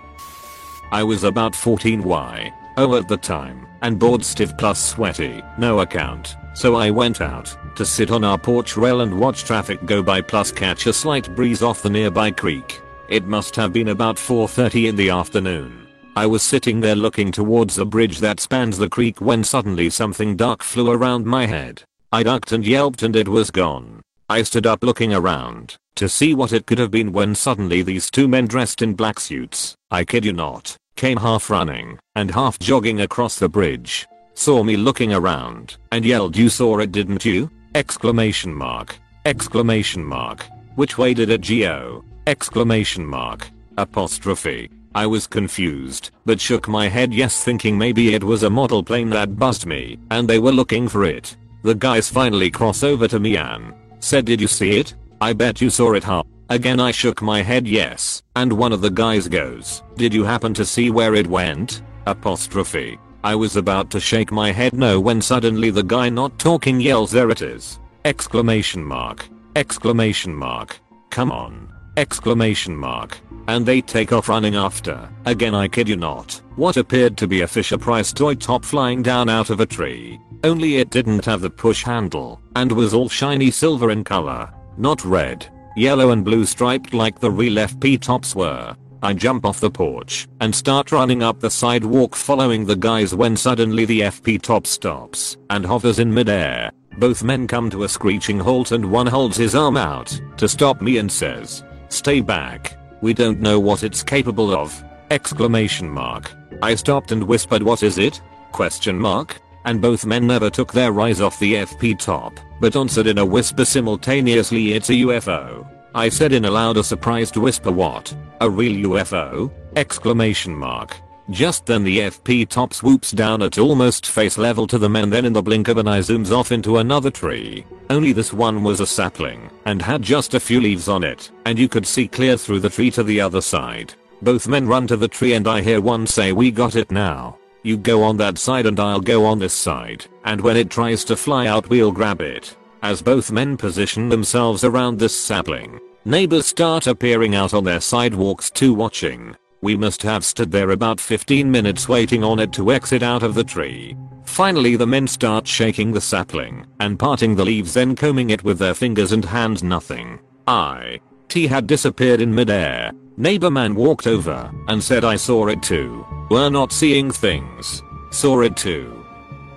I 0.92 1.04
was 1.04 1.24
about 1.24 1.56
14 1.56 2.04
y. 2.04 2.54
Oh 2.78 2.95
at 2.95 3.07
the 3.07 3.18
time, 3.18 3.68
and 3.84 4.00
bored 4.00 4.25
stiff 4.25 4.57
plus 4.57 4.84
sweaty, 4.84 5.44
no 5.60 5.81
account. 5.81 6.36
So 6.56 6.75
I 6.75 6.90
went 6.90 7.22
out 7.22 7.56
to 7.75 7.86
sit 7.86 8.12
on 8.12 8.24
our 8.24 8.38
porch 8.38 8.75
rail 8.78 9.01
and 9.01 9.19
watch 9.19 9.44
traffic 9.44 9.86
go 9.86 10.01
by 10.01 10.22
plus 10.22 10.51
catch 10.51 10.88
a 10.88 10.94
slight 10.94 11.34
breeze 11.36 11.62
off 11.62 11.84
the 11.84 11.90
nearby 11.90 12.31
creek. 12.31 12.81
It 13.10 13.25
must 13.25 13.56
have 13.56 13.74
been 13.74 13.89
about 13.89 14.16
4.30 14.16 14.89
in 14.89 14.96
the 14.96 15.10
afternoon. 15.10 15.88
I 16.16 16.25
was 16.25 16.44
sitting 16.44 16.80
there 16.80 16.96
looking 16.96 17.31
towards 17.31 17.75
the 17.75 17.86
bridge 17.86 18.19
that 18.19 18.39
spans 18.39 18.78
the 18.78 18.89
creek 18.89 19.22
when 19.22 19.44
suddenly 19.44 19.89
something 19.89 20.36
dark 20.36 20.63
flew 20.63 20.91
around 20.91 21.25
my 21.25 21.46
head. 21.46 21.84
I 22.12 22.24
ducked 22.24 22.51
and 22.51 22.65
yelped 22.65 23.01
and 23.03 23.15
it 23.15 23.27
was 23.27 23.50
gone. 23.51 24.01
I 24.30 24.44
stood 24.44 24.65
up 24.65 24.84
looking 24.84 25.13
around 25.13 25.75
to 25.96 26.10
see 26.10 26.34
what 26.34 26.53
it 26.53 26.65
could 26.65 26.80
have 26.80 26.92
been 26.92 27.12
when 27.12 27.36
suddenly 27.36 27.82
these 27.82 28.10
two 28.10 28.27
men 28.27 28.48
dressed 28.48 28.82
in 28.82 28.94
black 28.94 29.20
suits, 29.20 29.75
I 29.92 30.03
kid 30.06 30.25
you 30.25 30.34
not, 30.34 30.75
came 30.96 31.18
half 31.18 31.50
running 31.50 32.00
and 32.15 32.32
half 32.32 32.58
jogging 32.58 33.01
across 33.01 33.38
the 33.38 33.50
bridge, 33.50 34.08
saw 34.34 34.63
me 34.63 34.75
looking 34.75 35.13
around 35.13 35.77
and 35.92 36.03
yelled 36.03 36.38
you 36.38 36.50
saw 36.50 36.80
it 36.80 36.92
didn't 36.92 37.25
you? 37.25 37.51
Exclamation 37.75 38.53
mark. 38.53 38.98
Exclamation 39.25 40.03
mark. 40.03 40.46
Which 40.75 40.98
way 40.98 41.13
did 41.13 41.30
it 41.30 41.48
go? 41.48 42.03
Exclamation 42.25 43.06
mark. 43.06 43.50
Apostrophe. 43.77 44.70
I 44.96 45.08
was 45.08 45.27
confused, 45.27 46.12
but 46.25 46.39
shook 46.39 46.68
my 46.68 46.88
head 46.88 47.13
yes 47.13 47.44
thinking 47.44 47.77
maybe 47.77 48.13
it 48.13 48.24
was 48.24 48.44
a 48.44 48.50
model 48.50 48.84
plane 48.84 49.10
that 49.10 49.38
buzzed 49.38 49.65
me 49.65 49.98
and 50.12 50.27
they 50.27 50.39
were 50.39 50.51
looking 50.51 50.88
for 50.88 51.03
it. 51.03 51.36
The 51.63 51.75
guys 51.75 52.10
finally 52.10 52.51
cross 52.51 52.84
over 52.84 53.08
to 53.08 53.20
me 53.20 53.38
and 53.38 53.74
said 54.03 54.25
did 54.25 54.41
you 54.41 54.48
see 54.48 54.77
it? 54.77 54.93
I 55.22 55.31
bet 55.31 55.62
you 55.62 55.69
saw 55.69 55.93
it 55.93 56.03
huh? 56.03 56.24
Again 56.50 56.79
I 56.79 56.91
shook 56.91 57.22
my 57.22 57.41
head 57.41 57.65
yes, 57.65 58.22
and 58.36 58.51
one 58.51 58.74
of 58.74 58.81
the 58.81 58.89
guys 58.89 59.27
goes, 59.27 59.81
did 59.95 60.13
you 60.13 60.24
happen 60.25 60.53
to 60.55 60.65
see 60.65 60.91
where 60.91 61.15
it 61.15 61.25
went? 61.25 61.81
Apostrophe. 62.05 63.00
I 63.24 63.33
was 63.36 63.55
about 63.55 63.89
to 63.91 64.01
shake 64.01 64.33
my 64.33 64.51
head 64.51 64.74
no 64.74 65.00
when 65.00 65.22
suddenly 65.22 65.69
the 65.69 65.83
guy 65.83 66.10
not 66.10 66.38
talking 66.38 66.81
yells 66.81 67.12
there 67.12 67.29
it 67.29 67.41
is. 67.41 67.79
Exclamation 68.03 68.83
mark. 68.83 69.25
Exclamation 69.55 70.36
mark. 70.36 70.77
Come 71.10 71.31
on. 71.31 71.72
Exclamation 71.95 72.75
mark. 72.75 73.17
And 73.48 73.66
they 73.66 73.82
take 73.82 74.14
off 74.14 74.30
running 74.30 74.56
after. 74.56 75.10
Again 75.26 75.54
I 75.54 75.68
kid 75.68 75.90
you 75.90 75.96
not. 75.96 76.42
What 76.56 76.78
appeared 76.78 77.18
to 77.18 77.28
be 77.28 77.42
a 77.42 77.48
Fisher 77.48 77.78
Price 77.78 78.14
toy 78.14 78.36
top 78.36 78.64
flying 78.64 79.02
down 79.02 79.30
out 79.30 79.50
of 79.50 79.60
a 79.60 79.66
tree. 79.66 80.20
Only 80.44 80.78
it 80.78 80.90
didn't 80.90 81.26
have 81.26 81.42
the 81.42 81.50
push 81.50 81.84
handle 81.84 82.42
and 82.56 82.72
was 82.72 82.94
all 82.94 83.10
shiny 83.10 83.52
silver 83.52 83.92
in 83.92 84.04
color. 84.04 84.52
Not 84.78 85.04
red, 85.06 85.48
yellow 85.76 86.12
and 86.12 86.24
blue 86.24 86.46
striped 86.46 86.94
like 86.94 87.20
the 87.20 87.32
real 87.32 87.56
FP 87.56 88.00
tops 88.02 88.36
were. 88.36 88.76
I 89.02 89.14
jump 89.14 89.46
off 89.46 89.60
the 89.60 89.70
porch 89.70 90.28
and 90.40 90.56
start 90.56 90.94
running 90.94 91.24
up 91.24 91.42
the 91.42 91.50
sidewalk 91.50 92.16
following 92.16 92.66
the 92.66 92.76
guys 92.76 93.14
when 93.14 93.36
suddenly 93.36 93.84
the 93.84 94.02
FP 94.02 94.42
top 94.42 94.66
stops 94.66 95.36
and 95.50 95.66
hovers 95.66 96.00
in 96.00 96.14
midair. 96.14 96.72
Both 96.98 97.24
men 97.24 97.48
come 97.48 97.70
to 97.72 97.84
a 97.84 97.90
screeching 97.90 98.40
halt 98.40 98.72
and 98.72 98.90
one 98.90 99.08
holds 99.08 99.36
his 99.36 99.56
arm 99.56 99.76
out 99.76 100.20
to 100.38 100.48
stop 100.48 100.82
me 100.82 101.00
and 101.00 101.12
says, 101.12 101.66
stay 101.90 102.22
back, 102.22 102.78
we 103.03 103.13
don't 103.13 103.41
know 103.41 103.60
what 103.60 103.83
it's 103.83 104.01
capable 104.01 104.55
of. 104.55 104.81
Exclamation 105.12 105.89
mark. 105.89 106.31
I 106.62 106.74
stopped 106.74 107.12
and 107.12 107.22
whispered 107.22 107.62
what 107.62 107.83
is 107.83 107.98
it? 107.98 108.22
Question 108.53 108.98
mark. 108.98 109.41
And 109.65 109.81
both 109.81 110.05
men 110.05 110.25
never 110.25 110.50
took 110.50 110.72
their 110.72 110.98
eyes 111.01 111.19
off 111.19 111.38
the 111.38 111.55
FP 111.55 112.00
top, 112.00 112.39
but 112.62 112.77
answered 112.77 113.07
in 113.07 113.17
a 113.17 113.25
whisper 113.25 113.65
simultaneously 113.65 114.72
it's 114.74 114.89
a 114.89 114.93
UFO. 114.93 115.67
I 115.93 116.07
said 116.07 116.31
in 116.31 116.45
a 116.45 116.51
louder 116.51 116.81
surprised 116.81 117.36
whisper 117.36 117.74
what? 117.74 118.15
A 118.39 118.50
real 118.50 118.91
UFO? 118.91 119.51
Exclamation 119.75 120.55
mark. 120.55 120.95
Just 121.30 121.65
then 121.65 121.86
the 121.86 122.00
FP 122.00 122.50
top 122.50 122.74
swoops 122.74 123.12
down 123.12 123.42
at 123.42 123.58
almost 123.58 124.08
face 124.08 124.38
level 124.38 124.68
to 124.68 124.77
the 124.77 124.89
men 124.89 125.10
then 125.10 125.24
in 125.24 125.32
the 125.32 125.42
blink 125.42 125.70
of 125.70 125.77
an 125.77 125.88
eye 125.88 126.00
zooms 126.00 126.32
off 126.32 126.51
into 126.51 126.77
another 126.77 127.10
tree. 127.10 127.65
Only 127.89 128.12
this 128.12 128.34
one 128.34 128.62
was 128.62 128.82
a 128.82 128.86
sapling 128.86 129.50
and 129.65 129.82
had 129.82 130.01
just 130.01 130.34
a 130.34 130.39
few 130.39 130.60
leaves 130.60 130.89
on 130.89 131.03
it 131.03 131.32
and 131.46 131.58
you 131.58 131.70
could 131.70 131.88
see 131.88 132.10
clear 132.10 132.36
through 132.36 132.60
the 132.60 132.70
tree 132.70 132.92
to 132.92 133.03
the 133.03 133.22
other 133.22 133.39
side. 133.39 133.94
Both 134.22 134.50
men 134.50 134.68
run 134.68 134.86
to 134.88 134.98
the 134.98 135.08
tree 135.08 135.34
and 135.34 135.48
I 135.48 135.62
hear 135.62 135.80
one 135.80 136.06
say 136.08 136.34
we 136.34 136.51
got 136.51 136.75
it 136.75 136.92
now. 136.92 137.38
You 137.63 137.77
go 137.77 138.03
on 138.03 138.18
that 138.18 138.38
side 138.38 138.65
and 138.65 138.77
I'll 138.77 139.00
go 139.00 139.25
on 139.25 139.39
this 139.39 139.53
side 139.53 140.06
and 140.25 140.42
when 140.42 140.58
it 140.58 140.70
tries 140.70 141.06
to 141.06 141.15
fly 141.15 141.48
out 141.48 141.70
we'll 141.70 141.94
grab 141.94 142.20
it. 142.20 142.58
As 142.82 143.01
both 143.01 143.32
men 143.32 143.56
position 143.56 144.10
themselves 144.10 144.65
around 144.65 145.00
this 145.00 145.18
sapling, 145.18 145.80
neighbors 146.03 146.48
start 146.48 146.86
appearing 146.86 147.34
out 147.34 147.53
on 147.53 147.63
their 147.63 147.80
sidewalks 147.80 148.51
too 148.51 148.74
watching. 148.74 149.38
We 149.63 149.77
must 149.77 150.03
have 150.03 150.25
stood 150.25 150.51
there 150.51 150.72
about 150.72 151.00
15 151.00 151.50
minutes 151.50 151.88
waiting 151.88 152.22
on 152.22 152.38
it 152.38 152.51
to 152.51 152.74
exit 152.74 153.01
out 153.01 153.24
of 153.24 153.34
the 153.34 153.46
tree. 153.46 153.96
Finally 154.25 154.75
the 154.75 154.86
men 154.86 155.08
start 155.08 155.48
shaking 155.48 155.93
the 155.93 156.01
sapling 156.01 156.65
and 156.82 157.00
parting 157.00 157.34
the 157.34 157.46
leaves 157.46 157.74
then 157.74 157.96
combing 157.96 158.32
it 158.32 158.43
with 158.43 158.60
their 158.60 158.74
fingers 158.74 159.13
and 159.13 159.24
hands 159.24 159.63
nothing. 159.63 160.20
I. 160.48 161.00
T 161.29 161.48
had 161.48 161.65
disappeared 161.65 162.20
in 162.20 162.36
midair. 162.36 162.91
Neighbor 163.15 163.50
man 163.50 163.74
walked 163.74 164.05
over 164.05 164.51
and 164.67 164.84
said 164.84 165.05
I 165.05 165.15
saw 165.15 165.48
it 165.48 165.63
too. 165.63 166.05
We're 166.29 166.50
not 166.50 166.74
seeing 166.74 167.10
things. 167.10 167.82
Saw 168.12 168.41
it 168.41 168.58
too. 168.58 169.05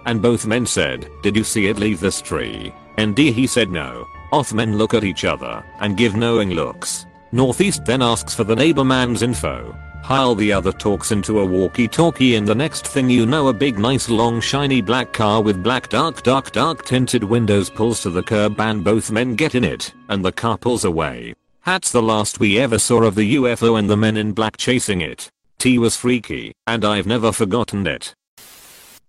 And 0.05 0.23
both 0.23 0.47
men 0.47 0.67
said, 0.67 1.11
did 1.25 1.35
you 1.35 1.43
see 1.43 1.67
it 1.67 1.81
leave 1.81 1.99
this 1.99 2.23
tree? 2.23 2.73
And 2.97 3.17
D 3.17 3.33
he 3.33 3.49
said 3.49 3.71
no. 3.71 4.07
Off 4.31 4.53
men 4.53 4.79
look 4.79 4.95
at 4.95 5.03
each 5.03 5.25
other 5.25 5.65
and 5.81 5.97
give 5.97 6.15
knowing 6.15 6.51
looks. 6.51 7.07
Northeast 7.33 7.85
then 7.85 8.03
asks 8.03 8.37
for 8.37 8.45
the 8.45 8.55
neighbor 8.55 8.85
man's 8.85 9.23
info 9.23 9.77
while 10.09 10.37
the 10.37 10.53
other 10.53 10.73
talks 10.73 11.11
into 11.11 11.41
a 11.41 11.45
walkie-talkie 11.45 12.37
and 12.37 12.47
the 12.47 12.55
next 12.55 12.87
thing 12.87 13.11
you 13.11 13.27
know 13.27 13.49
a 13.49 13.53
big 13.53 13.77
nice 13.77 14.09
long 14.09 14.41
shiny 14.41 14.81
black 14.81 15.13
car 15.13 15.43
with 15.43 15.65
black 15.65 15.89
dark 15.89 16.23
dark 16.23 16.53
dark 16.53 16.85
tinted 16.85 17.25
windows 17.25 17.69
pulls 17.69 18.03
to 18.03 18.11
the 18.11 18.23
curb 18.23 18.61
and 18.61 18.85
both 18.85 19.11
men 19.11 19.35
get 19.35 19.57
in 19.57 19.65
it 19.65 19.93
and 20.09 20.25
the 20.25 20.31
car 20.31 20.57
pulls 20.57 20.85
away. 20.85 21.35
That's 21.65 21.91
the 21.91 22.03
last 22.03 22.39
we 22.39 22.59
ever 22.61 22.79
saw 22.79 23.03
of 23.03 23.17
the 23.17 23.35
UFO 23.35 23.79
and 23.79 23.91
the 23.91 23.97
men 23.97 24.17
in 24.17 24.33
black 24.33 24.57
chasing 24.57 25.01
it. 25.01 25.29
T 25.59 25.77
was 25.79 25.97
freaky 25.97 26.53
and 26.69 26.85
I've 26.85 27.07
never 27.07 27.33
forgotten 27.33 27.85
it. 27.89 28.15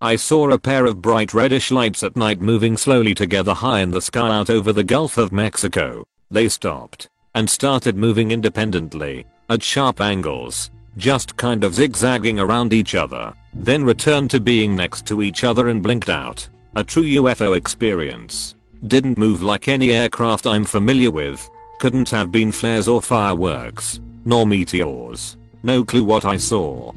I 0.02 0.16
saw 0.16 0.50
a 0.50 0.58
pair 0.58 0.86
of 0.86 1.02
bright 1.02 1.34
reddish 1.34 1.70
lights 1.70 2.02
at 2.02 2.16
night 2.16 2.42
moving 2.42 2.76
slowly 2.76 3.14
together 3.14 3.54
high 3.54 3.82
in 3.82 3.92
the 3.92 4.02
sky 4.02 4.36
out 4.36 4.50
over 4.50 4.74
the 4.74 4.84
Gulf 4.84 5.20
of 5.20 5.32
Mexico. 5.32 6.06
They 6.32 6.50
stopped 6.50 7.08
and 7.36 7.48
started 7.48 7.96
moving 7.96 8.32
independently 8.32 9.28
at 9.50 9.62
sharp 9.62 10.02
angles 10.02 10.72
just 10.98 11.38
kind 11.38 11.64
of 11.64 11.76
zigzagging 11.76 12.40
around 12.40 12.74
each 12.74 12.96
other, 12.96 13.34
then 13.54 13.84
returned 13.84 14.32
to 14.32 14.40
being 14.40 14.76
next 14.76 15.06
to 15.08 15.22
each 15.22 15.44
other 15.44 15.70
and 15.70 15.82
blinked 15.84 16.10
out. 16.10 16.48
A 16.76 16.84
true 16.84 17.04
UFO 17.04 17.56
experience. 17.56 18.56
Didn't 18.88 19.18
move 19.18 19.42
like 19.42 19.68
any 19.68 19.92
aircraft 19.92 20.46
I'm 20.46 20.66
familiar 20.66 21.12
with. 21.12 21.48
Couldn't 21.80 22.10
have 22.10 22.32
been 22.32 22.52
flares 22.52 22.88
or 22.88 23.02
fireworks. 23.02 24.00
Nor 24.26 24.46
meteors. 24.46 25.38
No 25.64 25.84
clue 25.84 26.04
what 26.04 26.26
I 26.26 26.38
saw. 26.38 26.92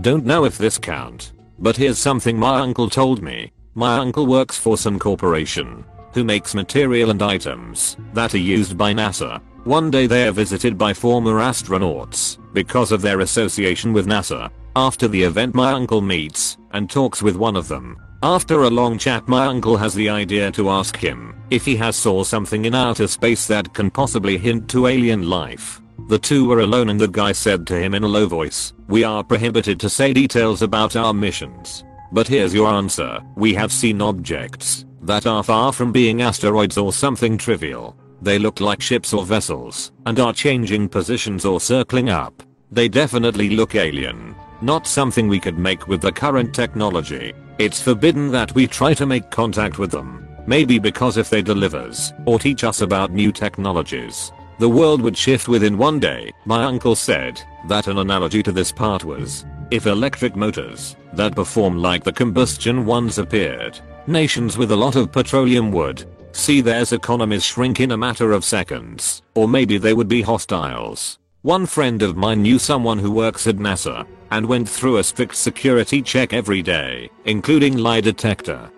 Don't 0.00 0.24
know 0.24 0.44
if 0.44 0.56
this 0.56 0.78
count. 0.78 1.32
But 1.58 1.76
here's 1.76 1.98
something 1.98 2.38
my 2.38 2.60
uncle 2.60 2.88
told 2.88 3.22
me. 3.22 3.52
My 3.74 3.98
uncle 3.98 4.26
works 4.26 4.58
for 4.58 4.76
some 4.76 4.98
Corporation. 4.98 5.84
Who 6.14 6.24
makes 6.24 6.54
material 6.54 7.10
and 7.10 7.22
items 7.22 7.96
that 8.14 8.34
are 8.34 8.38
used 8.38 8.76
by 8.76 8.92
NASA 8.92 9.40
one 9.64 9.90
day 9.90 10.06
they 10.06 10.26
are 10.26 10.32
visited 10.32 10.76
by 10.76 10.92
former 10.92 11.34
astronauts 11.34 12.38
because 12.52 12.92
of 12.92 13.02
their 13.02 13.20
association 13.20 13.92
with 13.92 14.06
NASA. 14.06 14.50
After 14.74 15.06
the 15.06 15.22
event 15.22 15.54
my 15.54 15.72
uncle 15.72 16.00
meets 16.00 16.56
and 16.72 16.90
talks 16.90 17.22
with 17.22 17.36
one 17.36 17.56
of 17.56 17.68
them. 17.68 17.96
After 18.22 18.62
a 18.62 18.70
long 18.70 18.98
chat 18.98 19.28
my 19.28 19.46
uncle 19.46 19.76
has 19.76 19.94
the 19.94 20.08
idea 20.08 20.50
to 20.52 20.70
ask 20.70 20.96
him 20.96 21.34
if 21.50 21.64
he 21.64 21.76
has 21.76 21.96
saw 21.96 22.24
something 22.24 22.64
in 22.64 22.74
outer 22.74 23.06
space 23.06 23.46
that 23.48 23.72
can 23.74 23.90
possibly 23.90 24.38
hint 24.38 24.68
to 24.70 24.86
alien 24.86 25.28
life. 25.28 25.80
The 26.08 26.18
two 26.18 26.48
were 26.48 26.60
alone 26.60 26.88
and 26.88 27.00
the 27.00 27.08
guy 27.08 27.32
said 27.32 27.66
to 27.68 27.78
him 27.78 27.94
in 27.94 28.02
a 28.02 28.08
low 28.08 28.26
voice, 28.26 28.72
we 28.88 29.04
are 29.04 29.22
prohibited 29.22 29.78
to 29.80 29.90
say 29.90 30.12
details 30.12 30.62
about 30.62 30.96
our 30.96 31.14
missions. 31.14 31.84
But 32.10 32.28
here's 32.28 32.54
your 32.54 32.68
answer, 32.68 33.20
we 33.36 33.54
have 33.54 33.72
seen 33.72 34.00
objects 34.00 34.84
that 35.02 35.26
are 35.26 35.42
far 35.42 35.72
from 35.72 35.92
being 35.92 36.22
asteroids 36.22 36.78
or 36.78 36.92
something 36.92 37.36
trivial. 37.36 37.96
They 38.22 38.38
look 38.38 38.60
like 38.60 38.80
ships 38.80 39.12
or 39.12 39.24
vessels 39.24 39.90
and 40.06 40.20
are 40.20 40.32
changing 40.32 40.88
positions 40.88 41.44
or 41.44 41.60
circling 41.60 42.08
up. 42.08 42.40
They 42.70 42.88
definitely 42.88 43.50
look 43.50 43.74
alien. 43.74 44.36
Not 44.60 44.86
something 44.86 45.26
we 45.26 45.40
could 45.40 45.58
make 45.58 45.88
with 45.88 46.00
the 46.00 46.12
current 46.12 46.54
technology. 46.54 47.32
It's 47.58 47.82
forbidden 47.82 48.30
that 48.30 48.54
we 48.54 48.68
try 48.68 48.94
to 48.94 49.06
make 49.06 49.32
contact 49.32 49.80
with 49.80 49.90
them. 49.90 50.28
Maybe 50.46 50.78
because 50.78 51.16
if 51.16 51.30
they 51.30 51.42
delivers 51.42 52.12
or 52.24 52.38
teach 52.38 52.62
us 52.62 52.80
about 52.80 53.10
new 53.10 53.32
technologies, 53.32 54.30
the 54.60 54.68
world 54.68 55.02
would 55.02 55.18
shift 55.18 55.48
within 55.48 55.76
one 55.76 55.98
day. 55.98 56.32
My 56.44 56.62
uncle 56.62 56.94
said 56.94 57.42
that 57.66 57.88
an 57.88 57.98
analogy 57.98 58.40
to 58.44 58.52
this 58.52 58.70
part 58.70 59.02
was 59.02 59.44
if 59.72 59.86
electric 59.86 60.36
motors 60.36 60.94
that 61.14 61.34
perform 61.34 61.76
like 61.76 62.04
the 62.04 62.12
combustion 62.12 62.86
ones 62.86 63.18
appeared, 63.18 63.80
nations 64.06 64.56
with 64.56 64.70
a 64.70 64.76
lot 64.76 64.94
of 64.94 65.10
petroleum 65.10 65.72
would 65.72 66.06
see 66.36 66.60
their 66.60 66.84
economies 66.92 67.44
shrink 67.44 67.80
in 67.80 67.92
a 67.92 67.96
matter 67.96 68.32
of 68.32 68.44
seconds, 68.44 69.22
or 69.34 69.48
maybe 69.48 69.78
they 69.78 69.94
would 69.94 70.08
be 70.08 70.22
hostiles. 70.22 71.18
One 71.42 71.66
friend 71.66 72.02
of 72.02 72.16
mine 72.16 72.42
knew 72.42 72.58
someone 72.58 72.98
who 72.98 73.10
works 73.10 73.46
at 73.46 73.56
NASA 73.56 74.06
and 74.30 74.46
went 74.46 74.68
through 74.68 74.98
a 74.98 75.04
strict 75.04 75.34
security 75.34 76.00
check 76.00 76.32
every 76.32 76.62
day, 76.62 77.10
including 77.24 77.78
lie 77.78 78.00
detector. 78.00 78.70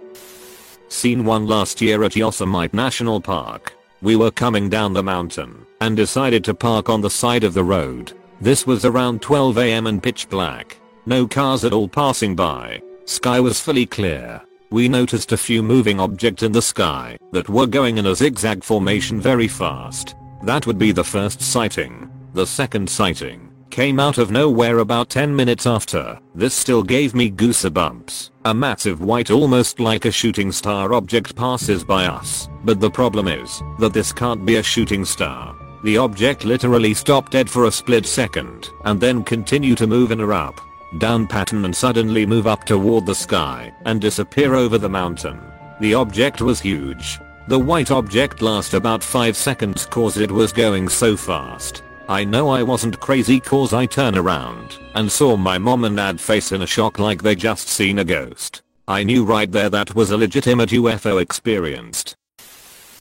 Seen 0.88 1.24
one 1.24 1.46
last 1.46 1.80
year 1.80 2.04
at 2.04 2.16
Yosemite 2.16 2.76
National 2.76 3.20
Park. 3.20 3.74
We 4.00 4.16
were 4.16 4.30
coming 4.30 4.68
down 4.68 4.92
the 4.92 5.02
mountain 5.02 5.66
and 5.80 5.96
decided 5.96 6.44
to 6.44 6.54
park 6.54 6.88
on 6.88 7.00
the 7.00 7.10
side 7.10 7.44
of 7.44 7.54
the 7.54 7.64
road. 7.64 8.12
This 8.40 8.66
was 8.66 8.84
around 8.84 9.22
12am 9.22 9.88
and 9.88 10.02
pitch 10.02 10.28
black. 10.28 10.76
No 11.06 11.26
cars 11.26 11.64
at 11.64 11.72
all 11.72 11.88
passing 11.88 12.34
by. 12.34 12.82
Sky 13.04 13.40
was 13.40 13.60
fully 13.60 13.86
clear 13.86 14.42
we 14.74 14.88
noticed 14.88 15.30
a 15.30 15.36
few 15.36 15.62
moving 15.62 16.00
objects 16.00 16.42
in 16.42 16.50
the 16.50 16.60
sky 16.60 17.16
that 17.30 17.48
were 17.48 17.64
going 17.64 17.96
in 17.96 18.06
a 18.06 18.14
zigzag 18.14 18.64
formation 18.64 19.20
very 19.20 19.46
fast. 19.46 20.16
That 20.42 20.66
would 20.66 20.78
be 20.78 20.90
the 20.90 21.04
first 21.04 21.40
sighting. 21.40 22.10
The 22.32 22.44
second 22.44 22.90
sighting 22.90 23.52
came 23.70 24.00
out 24.00 24.18
of 24.18 24.32
nowhere 24.32 24.78
about 24.78 25.10
10 25.10 25.34
minutes 25.34 25.64
after. 25.64 26.18
This 26.34 26.54
still 26.54 26.82
gave 26.82 27.14
me 27.14 27.30
goosebumps. 27.30 28.30
A 28.46 28.52
massive 28.52 29.00
white 29.00 29.30
almost 29.30 29.78
like 29.78 30.06
a 30.06 30.10
shooting 30.10 30.50
star 30.50 30.92
object 30.92 31.36
passes 31.36 31.84
by 31.84 32.06
us. 32.06 32.48
But 32.64 32.80
the 32.80 32.90
problem 32.90 33.28
is 33.28 33.62
that 33.78 33.92
this 33.92 34.12
can't 34.12 34.44
be 34.44 34.56
a 34.56 34.62
shooting 34.62 35.04
star. 35.04 35.54
The 35.84 35.98
object 35.98 36.44
literally 36.44 36.94
stopped 36.94 37.30
dead 37.30 37.48
for 37.48 37.66
a 37.66 37.70
split 37.70 38.06
second 38.06 38.70
and 38.84 39.00
then 39.00 39.22
continued 39.22 39.78
to 39.78 39.86
move 39.86 40.10
in 40.10 40.18
a 40.18 40.28
up 40.30 40.60
down 40.98 41.26
pattern 41.26 41.64
and 41.64 41.74
suddenly 41.74 42.26
move 42.26 42.46
up 42.46 42.64
toward 42.64 43.06
the 43.06 43.14
sky 43.14 43.72
and 43.84 44.00
disappear 44.00 44.54
over 44.54 44.78
the 44.78 44.88
mountain. 44.88 45.40
The 45.80 45.94
object 45.94 46.40
was 46.40 46.60
huge. 46.60 47.18
The 47.48 47.58
white 47.58 47.90
object 47.90 48.40
last 48.40 48.74
about 48.74 49.02
5 49.02 49.36
seconds 49.36 49.86
cause 49.86 50.16
it 50.16 50.30
was 50.30 50.52
going 50.52 50.88
so 50.88 51.16
fast. 51.16 51.82
I 52.08 52.24
know 52.24 52.48
I 52.48 52.62
wasn't 52.62 53.00
crazy 53.00 53.40
cause 53.40 53.72
I 53.72 53.86
turn 53.86 54.16
around 54.16 54.78
and 54.94 55.10
saw 55.10 55.36
my 55.36 55.58
mom 55.58 55.84
and 55.84 55.96
dad 55.96 56.20
face 56.20 56.52
in 56.52 56.62
a 56.62 56.66
shock 56.66 56.98
like 56.98 57.22
they 57.22 57.34
just 57.34 57.68
seen 57.68 57.98
a 57.98 58.04
ghost. 58.04 58.62
I 58.86 59.02
knew 59.04 59.24
right 59.24 59.50
there 59.50 59.70
that 59.70 59.94
was 59.94 60.10
a 60.10 60.16
legitimate 60.16 60.70
UFO 60.70 61.20
experienced. 61.20 62.14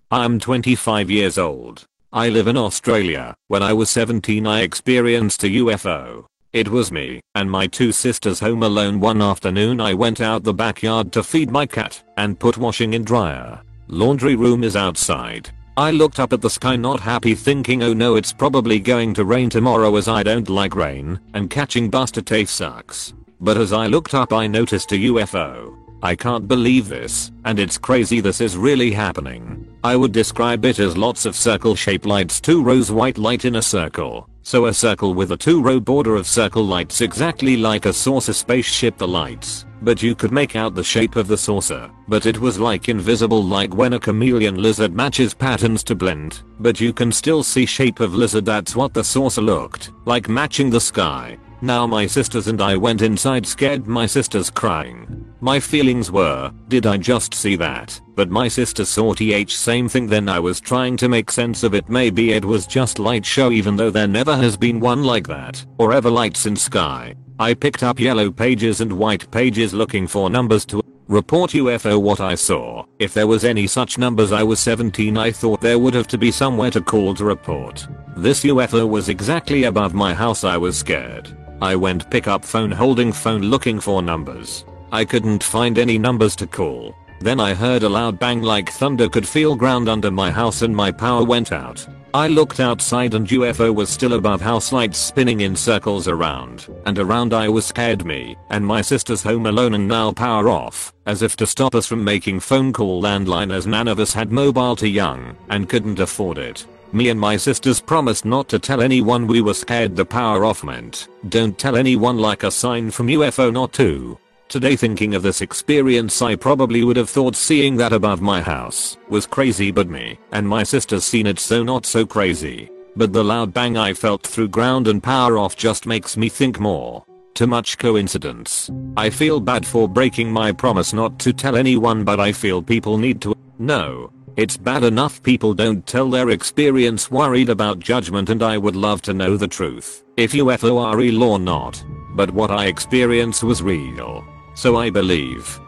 I'm 0.10 0.40
25 0.40 1.10
years 1.12 1.38
old. 1.38 1.86
I 2.14 2.30
live 2.30 2.48
in 2.48 2.58
Australia. 2.58 3.36
When 3.48 3.64
I 3.64 3.74
was 3.74 3.90
17 3.90 4.46
I 4.48 4.62
experienced 4.62 5.44
a 5.44 5.48
UFO. 5.48 6.26
It 6.54 6.70
was 6.70 6.92
me 6.92 7.20
and 7.34 7.50
my 7.50 7.66
two 7.66 7.92
sisters 7.92 8.40
home 8.40 8.62
alone 8.62 9.00
one 9.00 9.24
afternoon 9.24 9.82
I 9.82 9.96
went 9.96 10.22
out 10.22 10.44
the 10.44 10.54
backyard 10.54 11.12
to 11.14 11.24
feed 11.24 11.50
my 11.50 11.66
cat 11.66 12.04
and 12.18 12.40
put 12.40 12.60
washing 12.60 12.94
in 12.94 13.04
dryer. 13.04 13.60
Laundry 13.88 14.36
room 14.36 14.64
is 14.64 14.76
outside. 14.76 15.50
I 15.78 15.90
looked 15.90 16.20
up 16.20 16.32
at 16.32 16.42
the 16.42 16.52
sky 16.52 16.76
not 16.76 17.00
happy 17.00 17.34
thinking 17.34 17.82
oh 17.82 17.94
no 17.94 18.18
it's 18.18 18.32
probably 18.32 18.80
going 18.80 19.16
to 19.16 19.26
rain 19.26 19.50
tomorrow 19.50 19.96
as 19.96 20.08
I 20.08 20.22
don't 20.22 20.48
like 20.48 20.76
rain 20.76 21.20
and 21.34 21.50
catching 21.50 21.90
bus 21.90 22.12
to 22.12 22.22
TAFE 22.22 22.50
sucks. 22.50 23.16
But 23.42 23.58
as 23.58 23.74
I 23.74 23.88
looked 23.88 24.14
up 24.14 24.32
I 24.32 24.46
noticed 24.46 24.92
a 24.92 24.96
UFO. 24.96 25.76
I 26.04 26.16
can't 26.16 26.48
believe 26.48 26.88
this, 26.88 27.32
and 27.46 27.58
it's 27.58 27.80
crazy 27.80 28.20
this 28.20 28.42
is 28.42 28.58
really 28.58 28.92
happening. 28.92 29.74
I 29.84 29.96
would 29.96 30.12
describe 30.12 30.66
it 30.66 30.78
as 30.78 30.96
lots 30.98 31.26
of 31.26 31.36
circle 31.36 31.74
shaped 31.74 32.06
lights 32.06 32.40
2 32.40 32.62
rows 32.62 32.92
white 32.92 33.18
light 33.18 33.44
in 33.44 33.56
a 33.56 33.62
circle. 33.62 34.30
So 34.46 34.66
a 34.66 34.74
circle 34.74 35.14
with 35.14 35.32
a 35.32 35.38
2 35.38 35.62
row 35.62 35.80
border 35.80 36.18
of 36.18 36.28
circle 36.28 36.66
lights 36.66 37.00
exactly 37.00 37.56
like 37.56 37.86
a 37.86 37.94
saucer 37.94 38.34
spaceship 38.34 38.98
the 38.98 39.08
lights. 39.08 39.66
But 39.82 40.04
you 40.04 40.16
could 40.16 40.34
make 40.34 40.58
out 40.58 40.76
the 40.76 40.84
shape 40.84 41.16
of 41.16 41.28
the 41.30 41.38
saucer. 41.38 41.90
But 42.10 42.26
it 42.26 42.38
was 42.38 42.60
like 42.60 42.90
invisible 42.90 43.42
like 43.42 43.74
when 43.74 43.94
a 43.94 44.00
chameleon 44.00 44.62
lizard 44.62 44.94
matches 44.94 45.34
patterns 45.34 45.82
to 45.86 45.96
blend. 45.96 46.44
But 46.60 46.82
you 46.82 46.92
can 46.92 47.10
still 47.10 47.42
see 47.42 47.66
shape 47.66 48.02
of 48.02 48.16
lizard 48.16 48.44
that's 48.44 48.76
what 48.76 48.94
the 48.94 49.04
saucer 49.04 49.42
looked 49.42 49.92
like 50.06 50.28
matching 50.28 50.70
the 50.70 50.82
sky. 50.82 51.38
Now 51.62 51.88
my 51.88 52.06
sisters 52.06 52.48
and 52.48 52.62
I 52.62 52.76
went 52.76 53.02
inside 53.02 53.48
scared 53.48 53.88
my 53.88 54.06
sisters 54.06 54.50
crying. 54.50 55.23
My 55.44 55.60
feelings 55.60 56.10
were, 56.10 56.54
did 56.70 56.86
I 56.86 56.96
just 56.96 57.34
see 57.34 57.58
that? 57.58 58.00
But 58.16 58.30
my 58.30 58.48
sister 58.48 58.86
saw 58.86 59.14
th 59.14 59.52
same 59.52 59.90
thing 59.90 60.08
then 60.08 60.30
I 60.30 60.40
was 60.40 60.62
trying 60.62 60.96
to 60.96 61.10
make 61.10 61.30
sense 61.30 61.64
of 61.64 61.74
it 61.74 61.90
maybe 61.90 62.32
it 62.32 62.46
was 62.46 62.66
just 62.66 62.98
light 62.98 63.26
show 63.26 63.52
even 63.52 63.76
though 63.76 63.90
there 63.90 64.08
never 64.08 64.38
has 64.38 64.56
been 64.56 64.80
one 64.80 65.04
like 65.04 65.28
that, 65.28 65.66
or 65.80 65.92
ever 65.92 66.10
lights 66.10 66.46
in 66.46 66.56
sky. 66.56 67.14
I 67.40 67.56
picked 67.56 67.84
up 67.84 68.00
yellow 68.00 68.32
pages 68.32 68.80
and 68.80 68.94
white 68.94 69.30
pages 69.32 69.74
looking 69.74 70.08
for 70.08 70.30
numbers 70.30 70.64
to 70.68 70.82
report 71.10 71.52
UFO 71.52 72.02
what 72.02 72.22
I 72.22 72.36
saw. 72.36 72.86
If 73.00 73.14
there 73.14 73.28
was 73.28 73.44
any 73.44 73.68
such 73.68 73.98
numbers 73.98 74.32
I 74.32 74.44
was 74.44 74.62
17 74.62 75.18
I 75.18 75.30
thought 75.30 75.60
there 75.60 75.78
would 75.78 75.94
have 75.94 76.08
to 76.08 76.18
be 76.18 76.32
somewhere 76.32 76.72
to 76.72 76.80
call 76.80 77.14
to 77.16 77.26
report. 77.26 77.86
This 78.16 78.46
UFO 78.46 78.88
was 78.88 79.10
exactly 79.10 79.66
above 79.66 79.94
my 79.94 80.14
house 80.14 80.46
I 80.46 80.56
was 80.56 80.78
scared. 80.78 81.38
I 81.62 81.76
went 81.76 82.10
pick 82.10 82.30
up 82.30 82.46
phone 82.46 82.72
holding 82.72 83.12
phone 83.12 83.42
looking 83.42 83.82
for 83.82 84.02
numbers. 84.02 84.64
I 84.94 85.06
couldn't 85.06 85.44
find 85.44 85.80
any 85.80 85.98
numbers 85.98 86.36
to 86.36 86.46
call. 86.46 86.96
Then 87.20 87.40
I 87.40 87.56
heard 87.56 87.82
a 87.82 87.90
loud 87.90 88.20
bang 88.20 88.44
like 88.44 88.70
thunder 88.70 89.10
could 89.10 89.28
feel 89.28 89.56
ground 89.56 89.90
under 89.90 90.12
my 90.12 90.30
house 90.30 90.62
and 90.62 90.76
my 90.76 90.92
power 90.92 91.24
went 91.24 91.52
out. 91.52 91.84
I 92.14 92.28
looked 92.28 92.60
outside 92.60 93.16
and 93.16 93.28
UFO 93.28 93.74
was 93.74 93.90
still 93.90 94.14
above 94.14 94.40
house 94.40 94.72
lights 94.72 95.00
spinning 95.00 95.42
in 95.42 95.56
circles 95.56 96.08
around 96.08 96.68
and 96.86 97.00
around 97.00 97.34
I 97.34 97.50
was 97.50 97.66
scared 97.66 98.06
me 98.06 98.38
and 98.52 98.64
my 98.64 98.82
sister's 98.82 99.24
home 99.24 99.48
alone 99.48 99.74
and 99.74 99.88
now 99.88 100.12
power 100.12 100.48
off 100.48 100.94
as 101.08 101.24
if 101.24 101.36
to 101.38 101.48
stop 101.48 101.74
us 101.74 101.88
from 101.88 102.04
making 102.04 102.40
phone 102.40 102.72
call 102.72 103.02
landline 103.02 103.52
as 103.52 103.66
none 103.66 103.88
of 103.88 104.00
us 104.00 104.14
had 104.14 104.32
mobile 104.32 104.76
too 104.76 104.90
young 104.90 105.36
and 105.50 105.68
couldn't 105.68 106.02
afford 106.02 106.38
it. 106.38 106.68
Me 106.92 107.10
and 107.10 107.20
my 107.20 107.36
sisters 107.36 107.82
promised 107.82 108.26
not 108.26 108.48
to 108.50 108.60
tell 108.60 108.80
anyone 108.80 109.26
we 109.26 109.42
were 109.42 109.56
scared 109.56 109.96
the 109.96 110.06
power 110.06 110.46
off 110.46 110.64
meant. 110.64 111.08
Don't 111.30 111.58
tell 111.58 111.76
anyone 111.76 112.20
like 112.20 112.44
a 112.44 112.52
sign 112.52 112.92
from 112.92 113.08
UFO 113.08 113.52
not 113.52 113.74
to. 113.74 114.20
Today 114.54 114.76
thinking 114.76 115.16
of 115.16 115.24
this 115.24 115.42
experience 115.42 116.22
I 116.22 116.36
probably 116.36 116.84
would 116.84 116.96
have 116.96 117.10
thought 117.10 117.36
seeing 117.36 117.76
that 117.78 117.92
above 117.92 118.22
my 118.22 118.40
house 118.40 118.98
was 119.10 119.26
crazy 119.26 119.72
but 119.72 119.90
me 119.90 120.20
and 120.32 120.48
my 120.48 120.62
sisters 120.62 121.04
seen 121.04 121.26
it 121.26 121.40
so 121.40 121.64
not 121.64 121.88
so 121.88 122.06
crazy. 122.06 122.70
But 122.96 123.14
the 123.14 123.24
loud 123.24 123.52
bang 123.52 123.78
I 123.78 123.96
felt 123.96 124.22
through 124.22 124.50
ground 124.50 124.88
and 124.88 125.02
power 125.02 125.40
off 125.40 125.58
just 125.58 125.88
makes 125.88 126.18
me 126.18 126.30
think 126.30 126.60
more. 126.60 127.04
Too 127.34 127.48
much 127.48 127.80
coincidence. 127.80 128.70
I 128.96 129.10
feel 129.10 129.40
bad 129.40 129.66
for 129.66 129.90
breaking 129.90 130.32
my 130.32 130.52
promise 130.52 130.94
not 130.94 131.18
to 131.22 131.34
tell 131.34 131.56
anyone 131.56 132.04
but 132.04 132.20
I 132.20 132.32
feel 132.32 132.62
people 132.62 133.00
need 133.00 133.22
to 133.22 133.36
know. 133.58 134.14
It's 134.38 134.56
bad 134.56 134.84
enough 134.84 135.24
people 135.24 135.56
don't 135.56 135.84
tell 135.88 136.12
their 136.12 136.30
experience 136.30 137.10
worried 137.10 137.50
about 137.50 137.80
judgment 137.80 138.30
and 138.30 138.44
I 138.44 138.60
would 138.60 138.76
love 138.76 139.02
to 139.02 139.16
know 139.16 139.36
the 139.36 139.48
truth, 139.48 140.04
if 140.16 140.34
UFO 140.34 140.80
are 140.80 140.96
real 140.96 141.24
or 141.24 141.40
not. 141.40 141.84
But 142.16 142.30
what 142.30 142.52
I 142.52 142.68
experienced 142.68 143.44
was 143.44 143.64
real. 143.64 144.24
So 144.54 144.78
I 144.78 144.90
believe. 144.90 145.60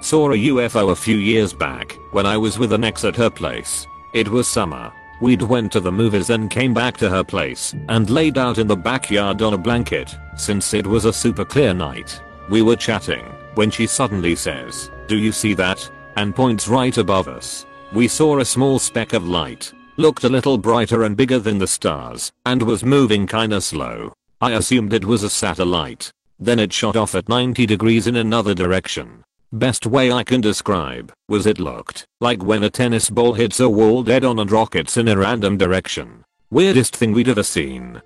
Saw 0.00 0.30
a 0.32 0.36
UFO 0.36 0.92
a 0.92 0.96
few 0.96 1.16
years 1.16 1.52
back 1.52 1.98
when 2.12 2.24
I 2.24 2.36
was 2.36 2.58
with 2.58 2.72
an 2.72 2.84
ex 2.84 3.04
at 3.04 3.16
her 3.16 3.30
place. 3.30 3.86
It 4.14 4.28
was 4.28 4.46
summer. 4.48 4.92
We'd 5.20 5.42
went 5.42 5.72
to 5.72 5.80
the 5.80 5.90
movies 5.90 6.30
and 6.30 6.50
came 6.50 6.72
back 6.72 6.96
to 6.98 7.10
her 7.10 7.24
place 7.24 7.74
and 7.88 8.08
laid 8.08 8.38
out 8.38 8.58
in 8.58 8.68
the 8.68 8.76
backyard 8.76 9.42
on 9.42 9.54
a 9.54 9.58
blanket 9.58 10.16
since 10.36 10.72
it 10.72 10.86
was 10.86 11.04
a 11.04 11.12
super 11.12 11.44
clear 11.44 11.74
night. 11.74 12.22
We 12.48 12.62
were 12.62 12.76
chatting 12.76 13.24
when 13.54 13.70
she 13.70 13.86
suddenly 13.88 14.36
says, 14.36 14.90
do 15.08 15.16
you 15.16 15.32
see 15.32 15.54
that? 15.54 15.90
And 16.16 16.34
points 16.34 16.68
right 16.68 16.96
above 16.96 17.26
us. 17.26 17.66
We 17.92 18.06
saw 18.06 18.38
a 18.38 18.44
small 18.44 18.78
speck 18.78 19.12
of 19.12 19.26
light. 19.26 19.72
Looked 19.96 20.22
a 20.22 20.28
little 20.28 20.58
brighter 20.58 21.02
and 21.02 21.16
bigger 21.16 21.40
than 21.40 21.58
the 21.58 21.66
stars 21.66 22.30
and 22.46 22.62
was 22.62 22.84
moving 22.84 23.26
kinda 23.26 23.60
slow. 23.60 24.12
I 24.40 24.52
assumed 24.52 24.92
it 24.92 25.04
was 25.04 25.24
a 25.24 25.30
satellite. 25.30 26.12
Then 26.38 26.58
it 26.58 26.72
shot 26.72 26.96
off 26.96 27.14
at 27.14 27.28
90 27.28 27.66
degrees 27.66 28.06
in 28.06 28.16
another 28.16 28.54
direction. 28.54 29.24
Best 29.52 29.86
way 29.86 30.12
I 30.12 30.24
can 30.24 30.40
describe 30.40 31.12
was 31.28 31.46
it 31.46 31.58
looked 31.58 32.04
like 32.20 32.42
when 32.42 32.64
a 32.64 32.70
tennis 32.70 33.08
ball 33.08 33.32
hits 33.32 33.60
a 33.60 33.68
wall 33.68 34.02
dead 34.02 34.24
on 34.24 34.38
and 34.38 34.50
rockets 34.50 34.96
in 34.96 35.08
a 35.08 35.16
random 35.16 35.56
direction. 35.56 36.22
Weirdest 36.50 36.94
thing 36.94 37.12
we'd 37.12 37.28
ever 37.28 37.42
seen. 37.42 38.00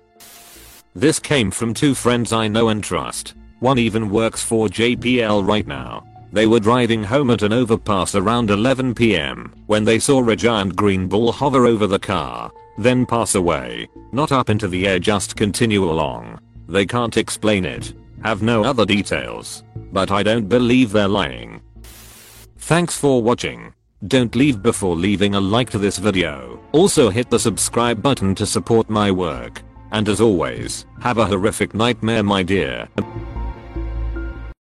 This 0.95 1.19
came 1.19 1.51
from 1.51 1.73
two 1.73 1.95
friends 1.95 2.31
I 2.31 2.47
know 2.47 2.69
and 2.69 2.83
trust. 2.83 3.35
One 3.59 3.77
even 3.77 4.09
works 4.09 4.41
for 4.43 4.67
JPL 4.67 5.47
right 5.47 5.67
now. 5.67 6.05
They 6.31 6.47
were 6.47 6.59
driving 6.59 7.03
home 7.03 7.29
at 7.29 7.43
an 7.43 7.53
overpass 7.53 8.15
around 8.15 8.49
11pm 8.49 9.53
when 9.67 9.83
they 9.83 9.99
saw 9.99 10.27
a 10.27 10.35
giant 10.35 10.75
green 10.75 11.07
ball 11.07 11.31
hover 11.31 11.65
over 11.65 11.87
the 11.87 11.99
car, 11.99 12.51
then 12.77 13.05
pass 13.05 13.35
away. 13.35 13.87
Not 14.11 14.31
up 14.31 14.49
into 14.49 14.67
the 14.67 14.87
air 14.87 14.97
just 14.97 15.35
continue 15.35 15.83
along. 15.83 16.39
They 16.67 16.85
can't 16.85 17.17
explain 17.17 17.65
it. 17.65 17.93
Have 18.23 18.41
no 18.41 18.63
other 18.63 18.85
details. 18.85 19.65
But 19.91 20.09
I 20.09 20.23
don't 20.23 20.47
believe 20.47 20.91
they're 20.91 21.09
lying. 21.09 21.61
Thanks 22.57 22.97
for 22.97 23.21
watching. 23.21 23.73
Don't 24.07 24.33
leave 24.33 24.61
before 24.61 24.95
leaving 24.95 25.35
a 25.35 25.41
like 25.41 25.69
to 25.71 25.77
this 25.77 25.97
video. 25.97 26.59
Also 26.71 27.09
hit 27.09 27.29
the 27.29 27.39
subscribe 27.39 28.01
button 28.01 28.33
to 28.35 28.45
support 28.45 28.89
my 28.89 29.11
work. 29.11 29.61
And 29.91 30.07
as 30.07 30.21
always, 30.21 30.85
have 31.01 31.17
a 31.17 31.25
horrific 31.25 31.73
nightmare 31.73 32.23
my 32.23 32.43
dear. 32.43 32.87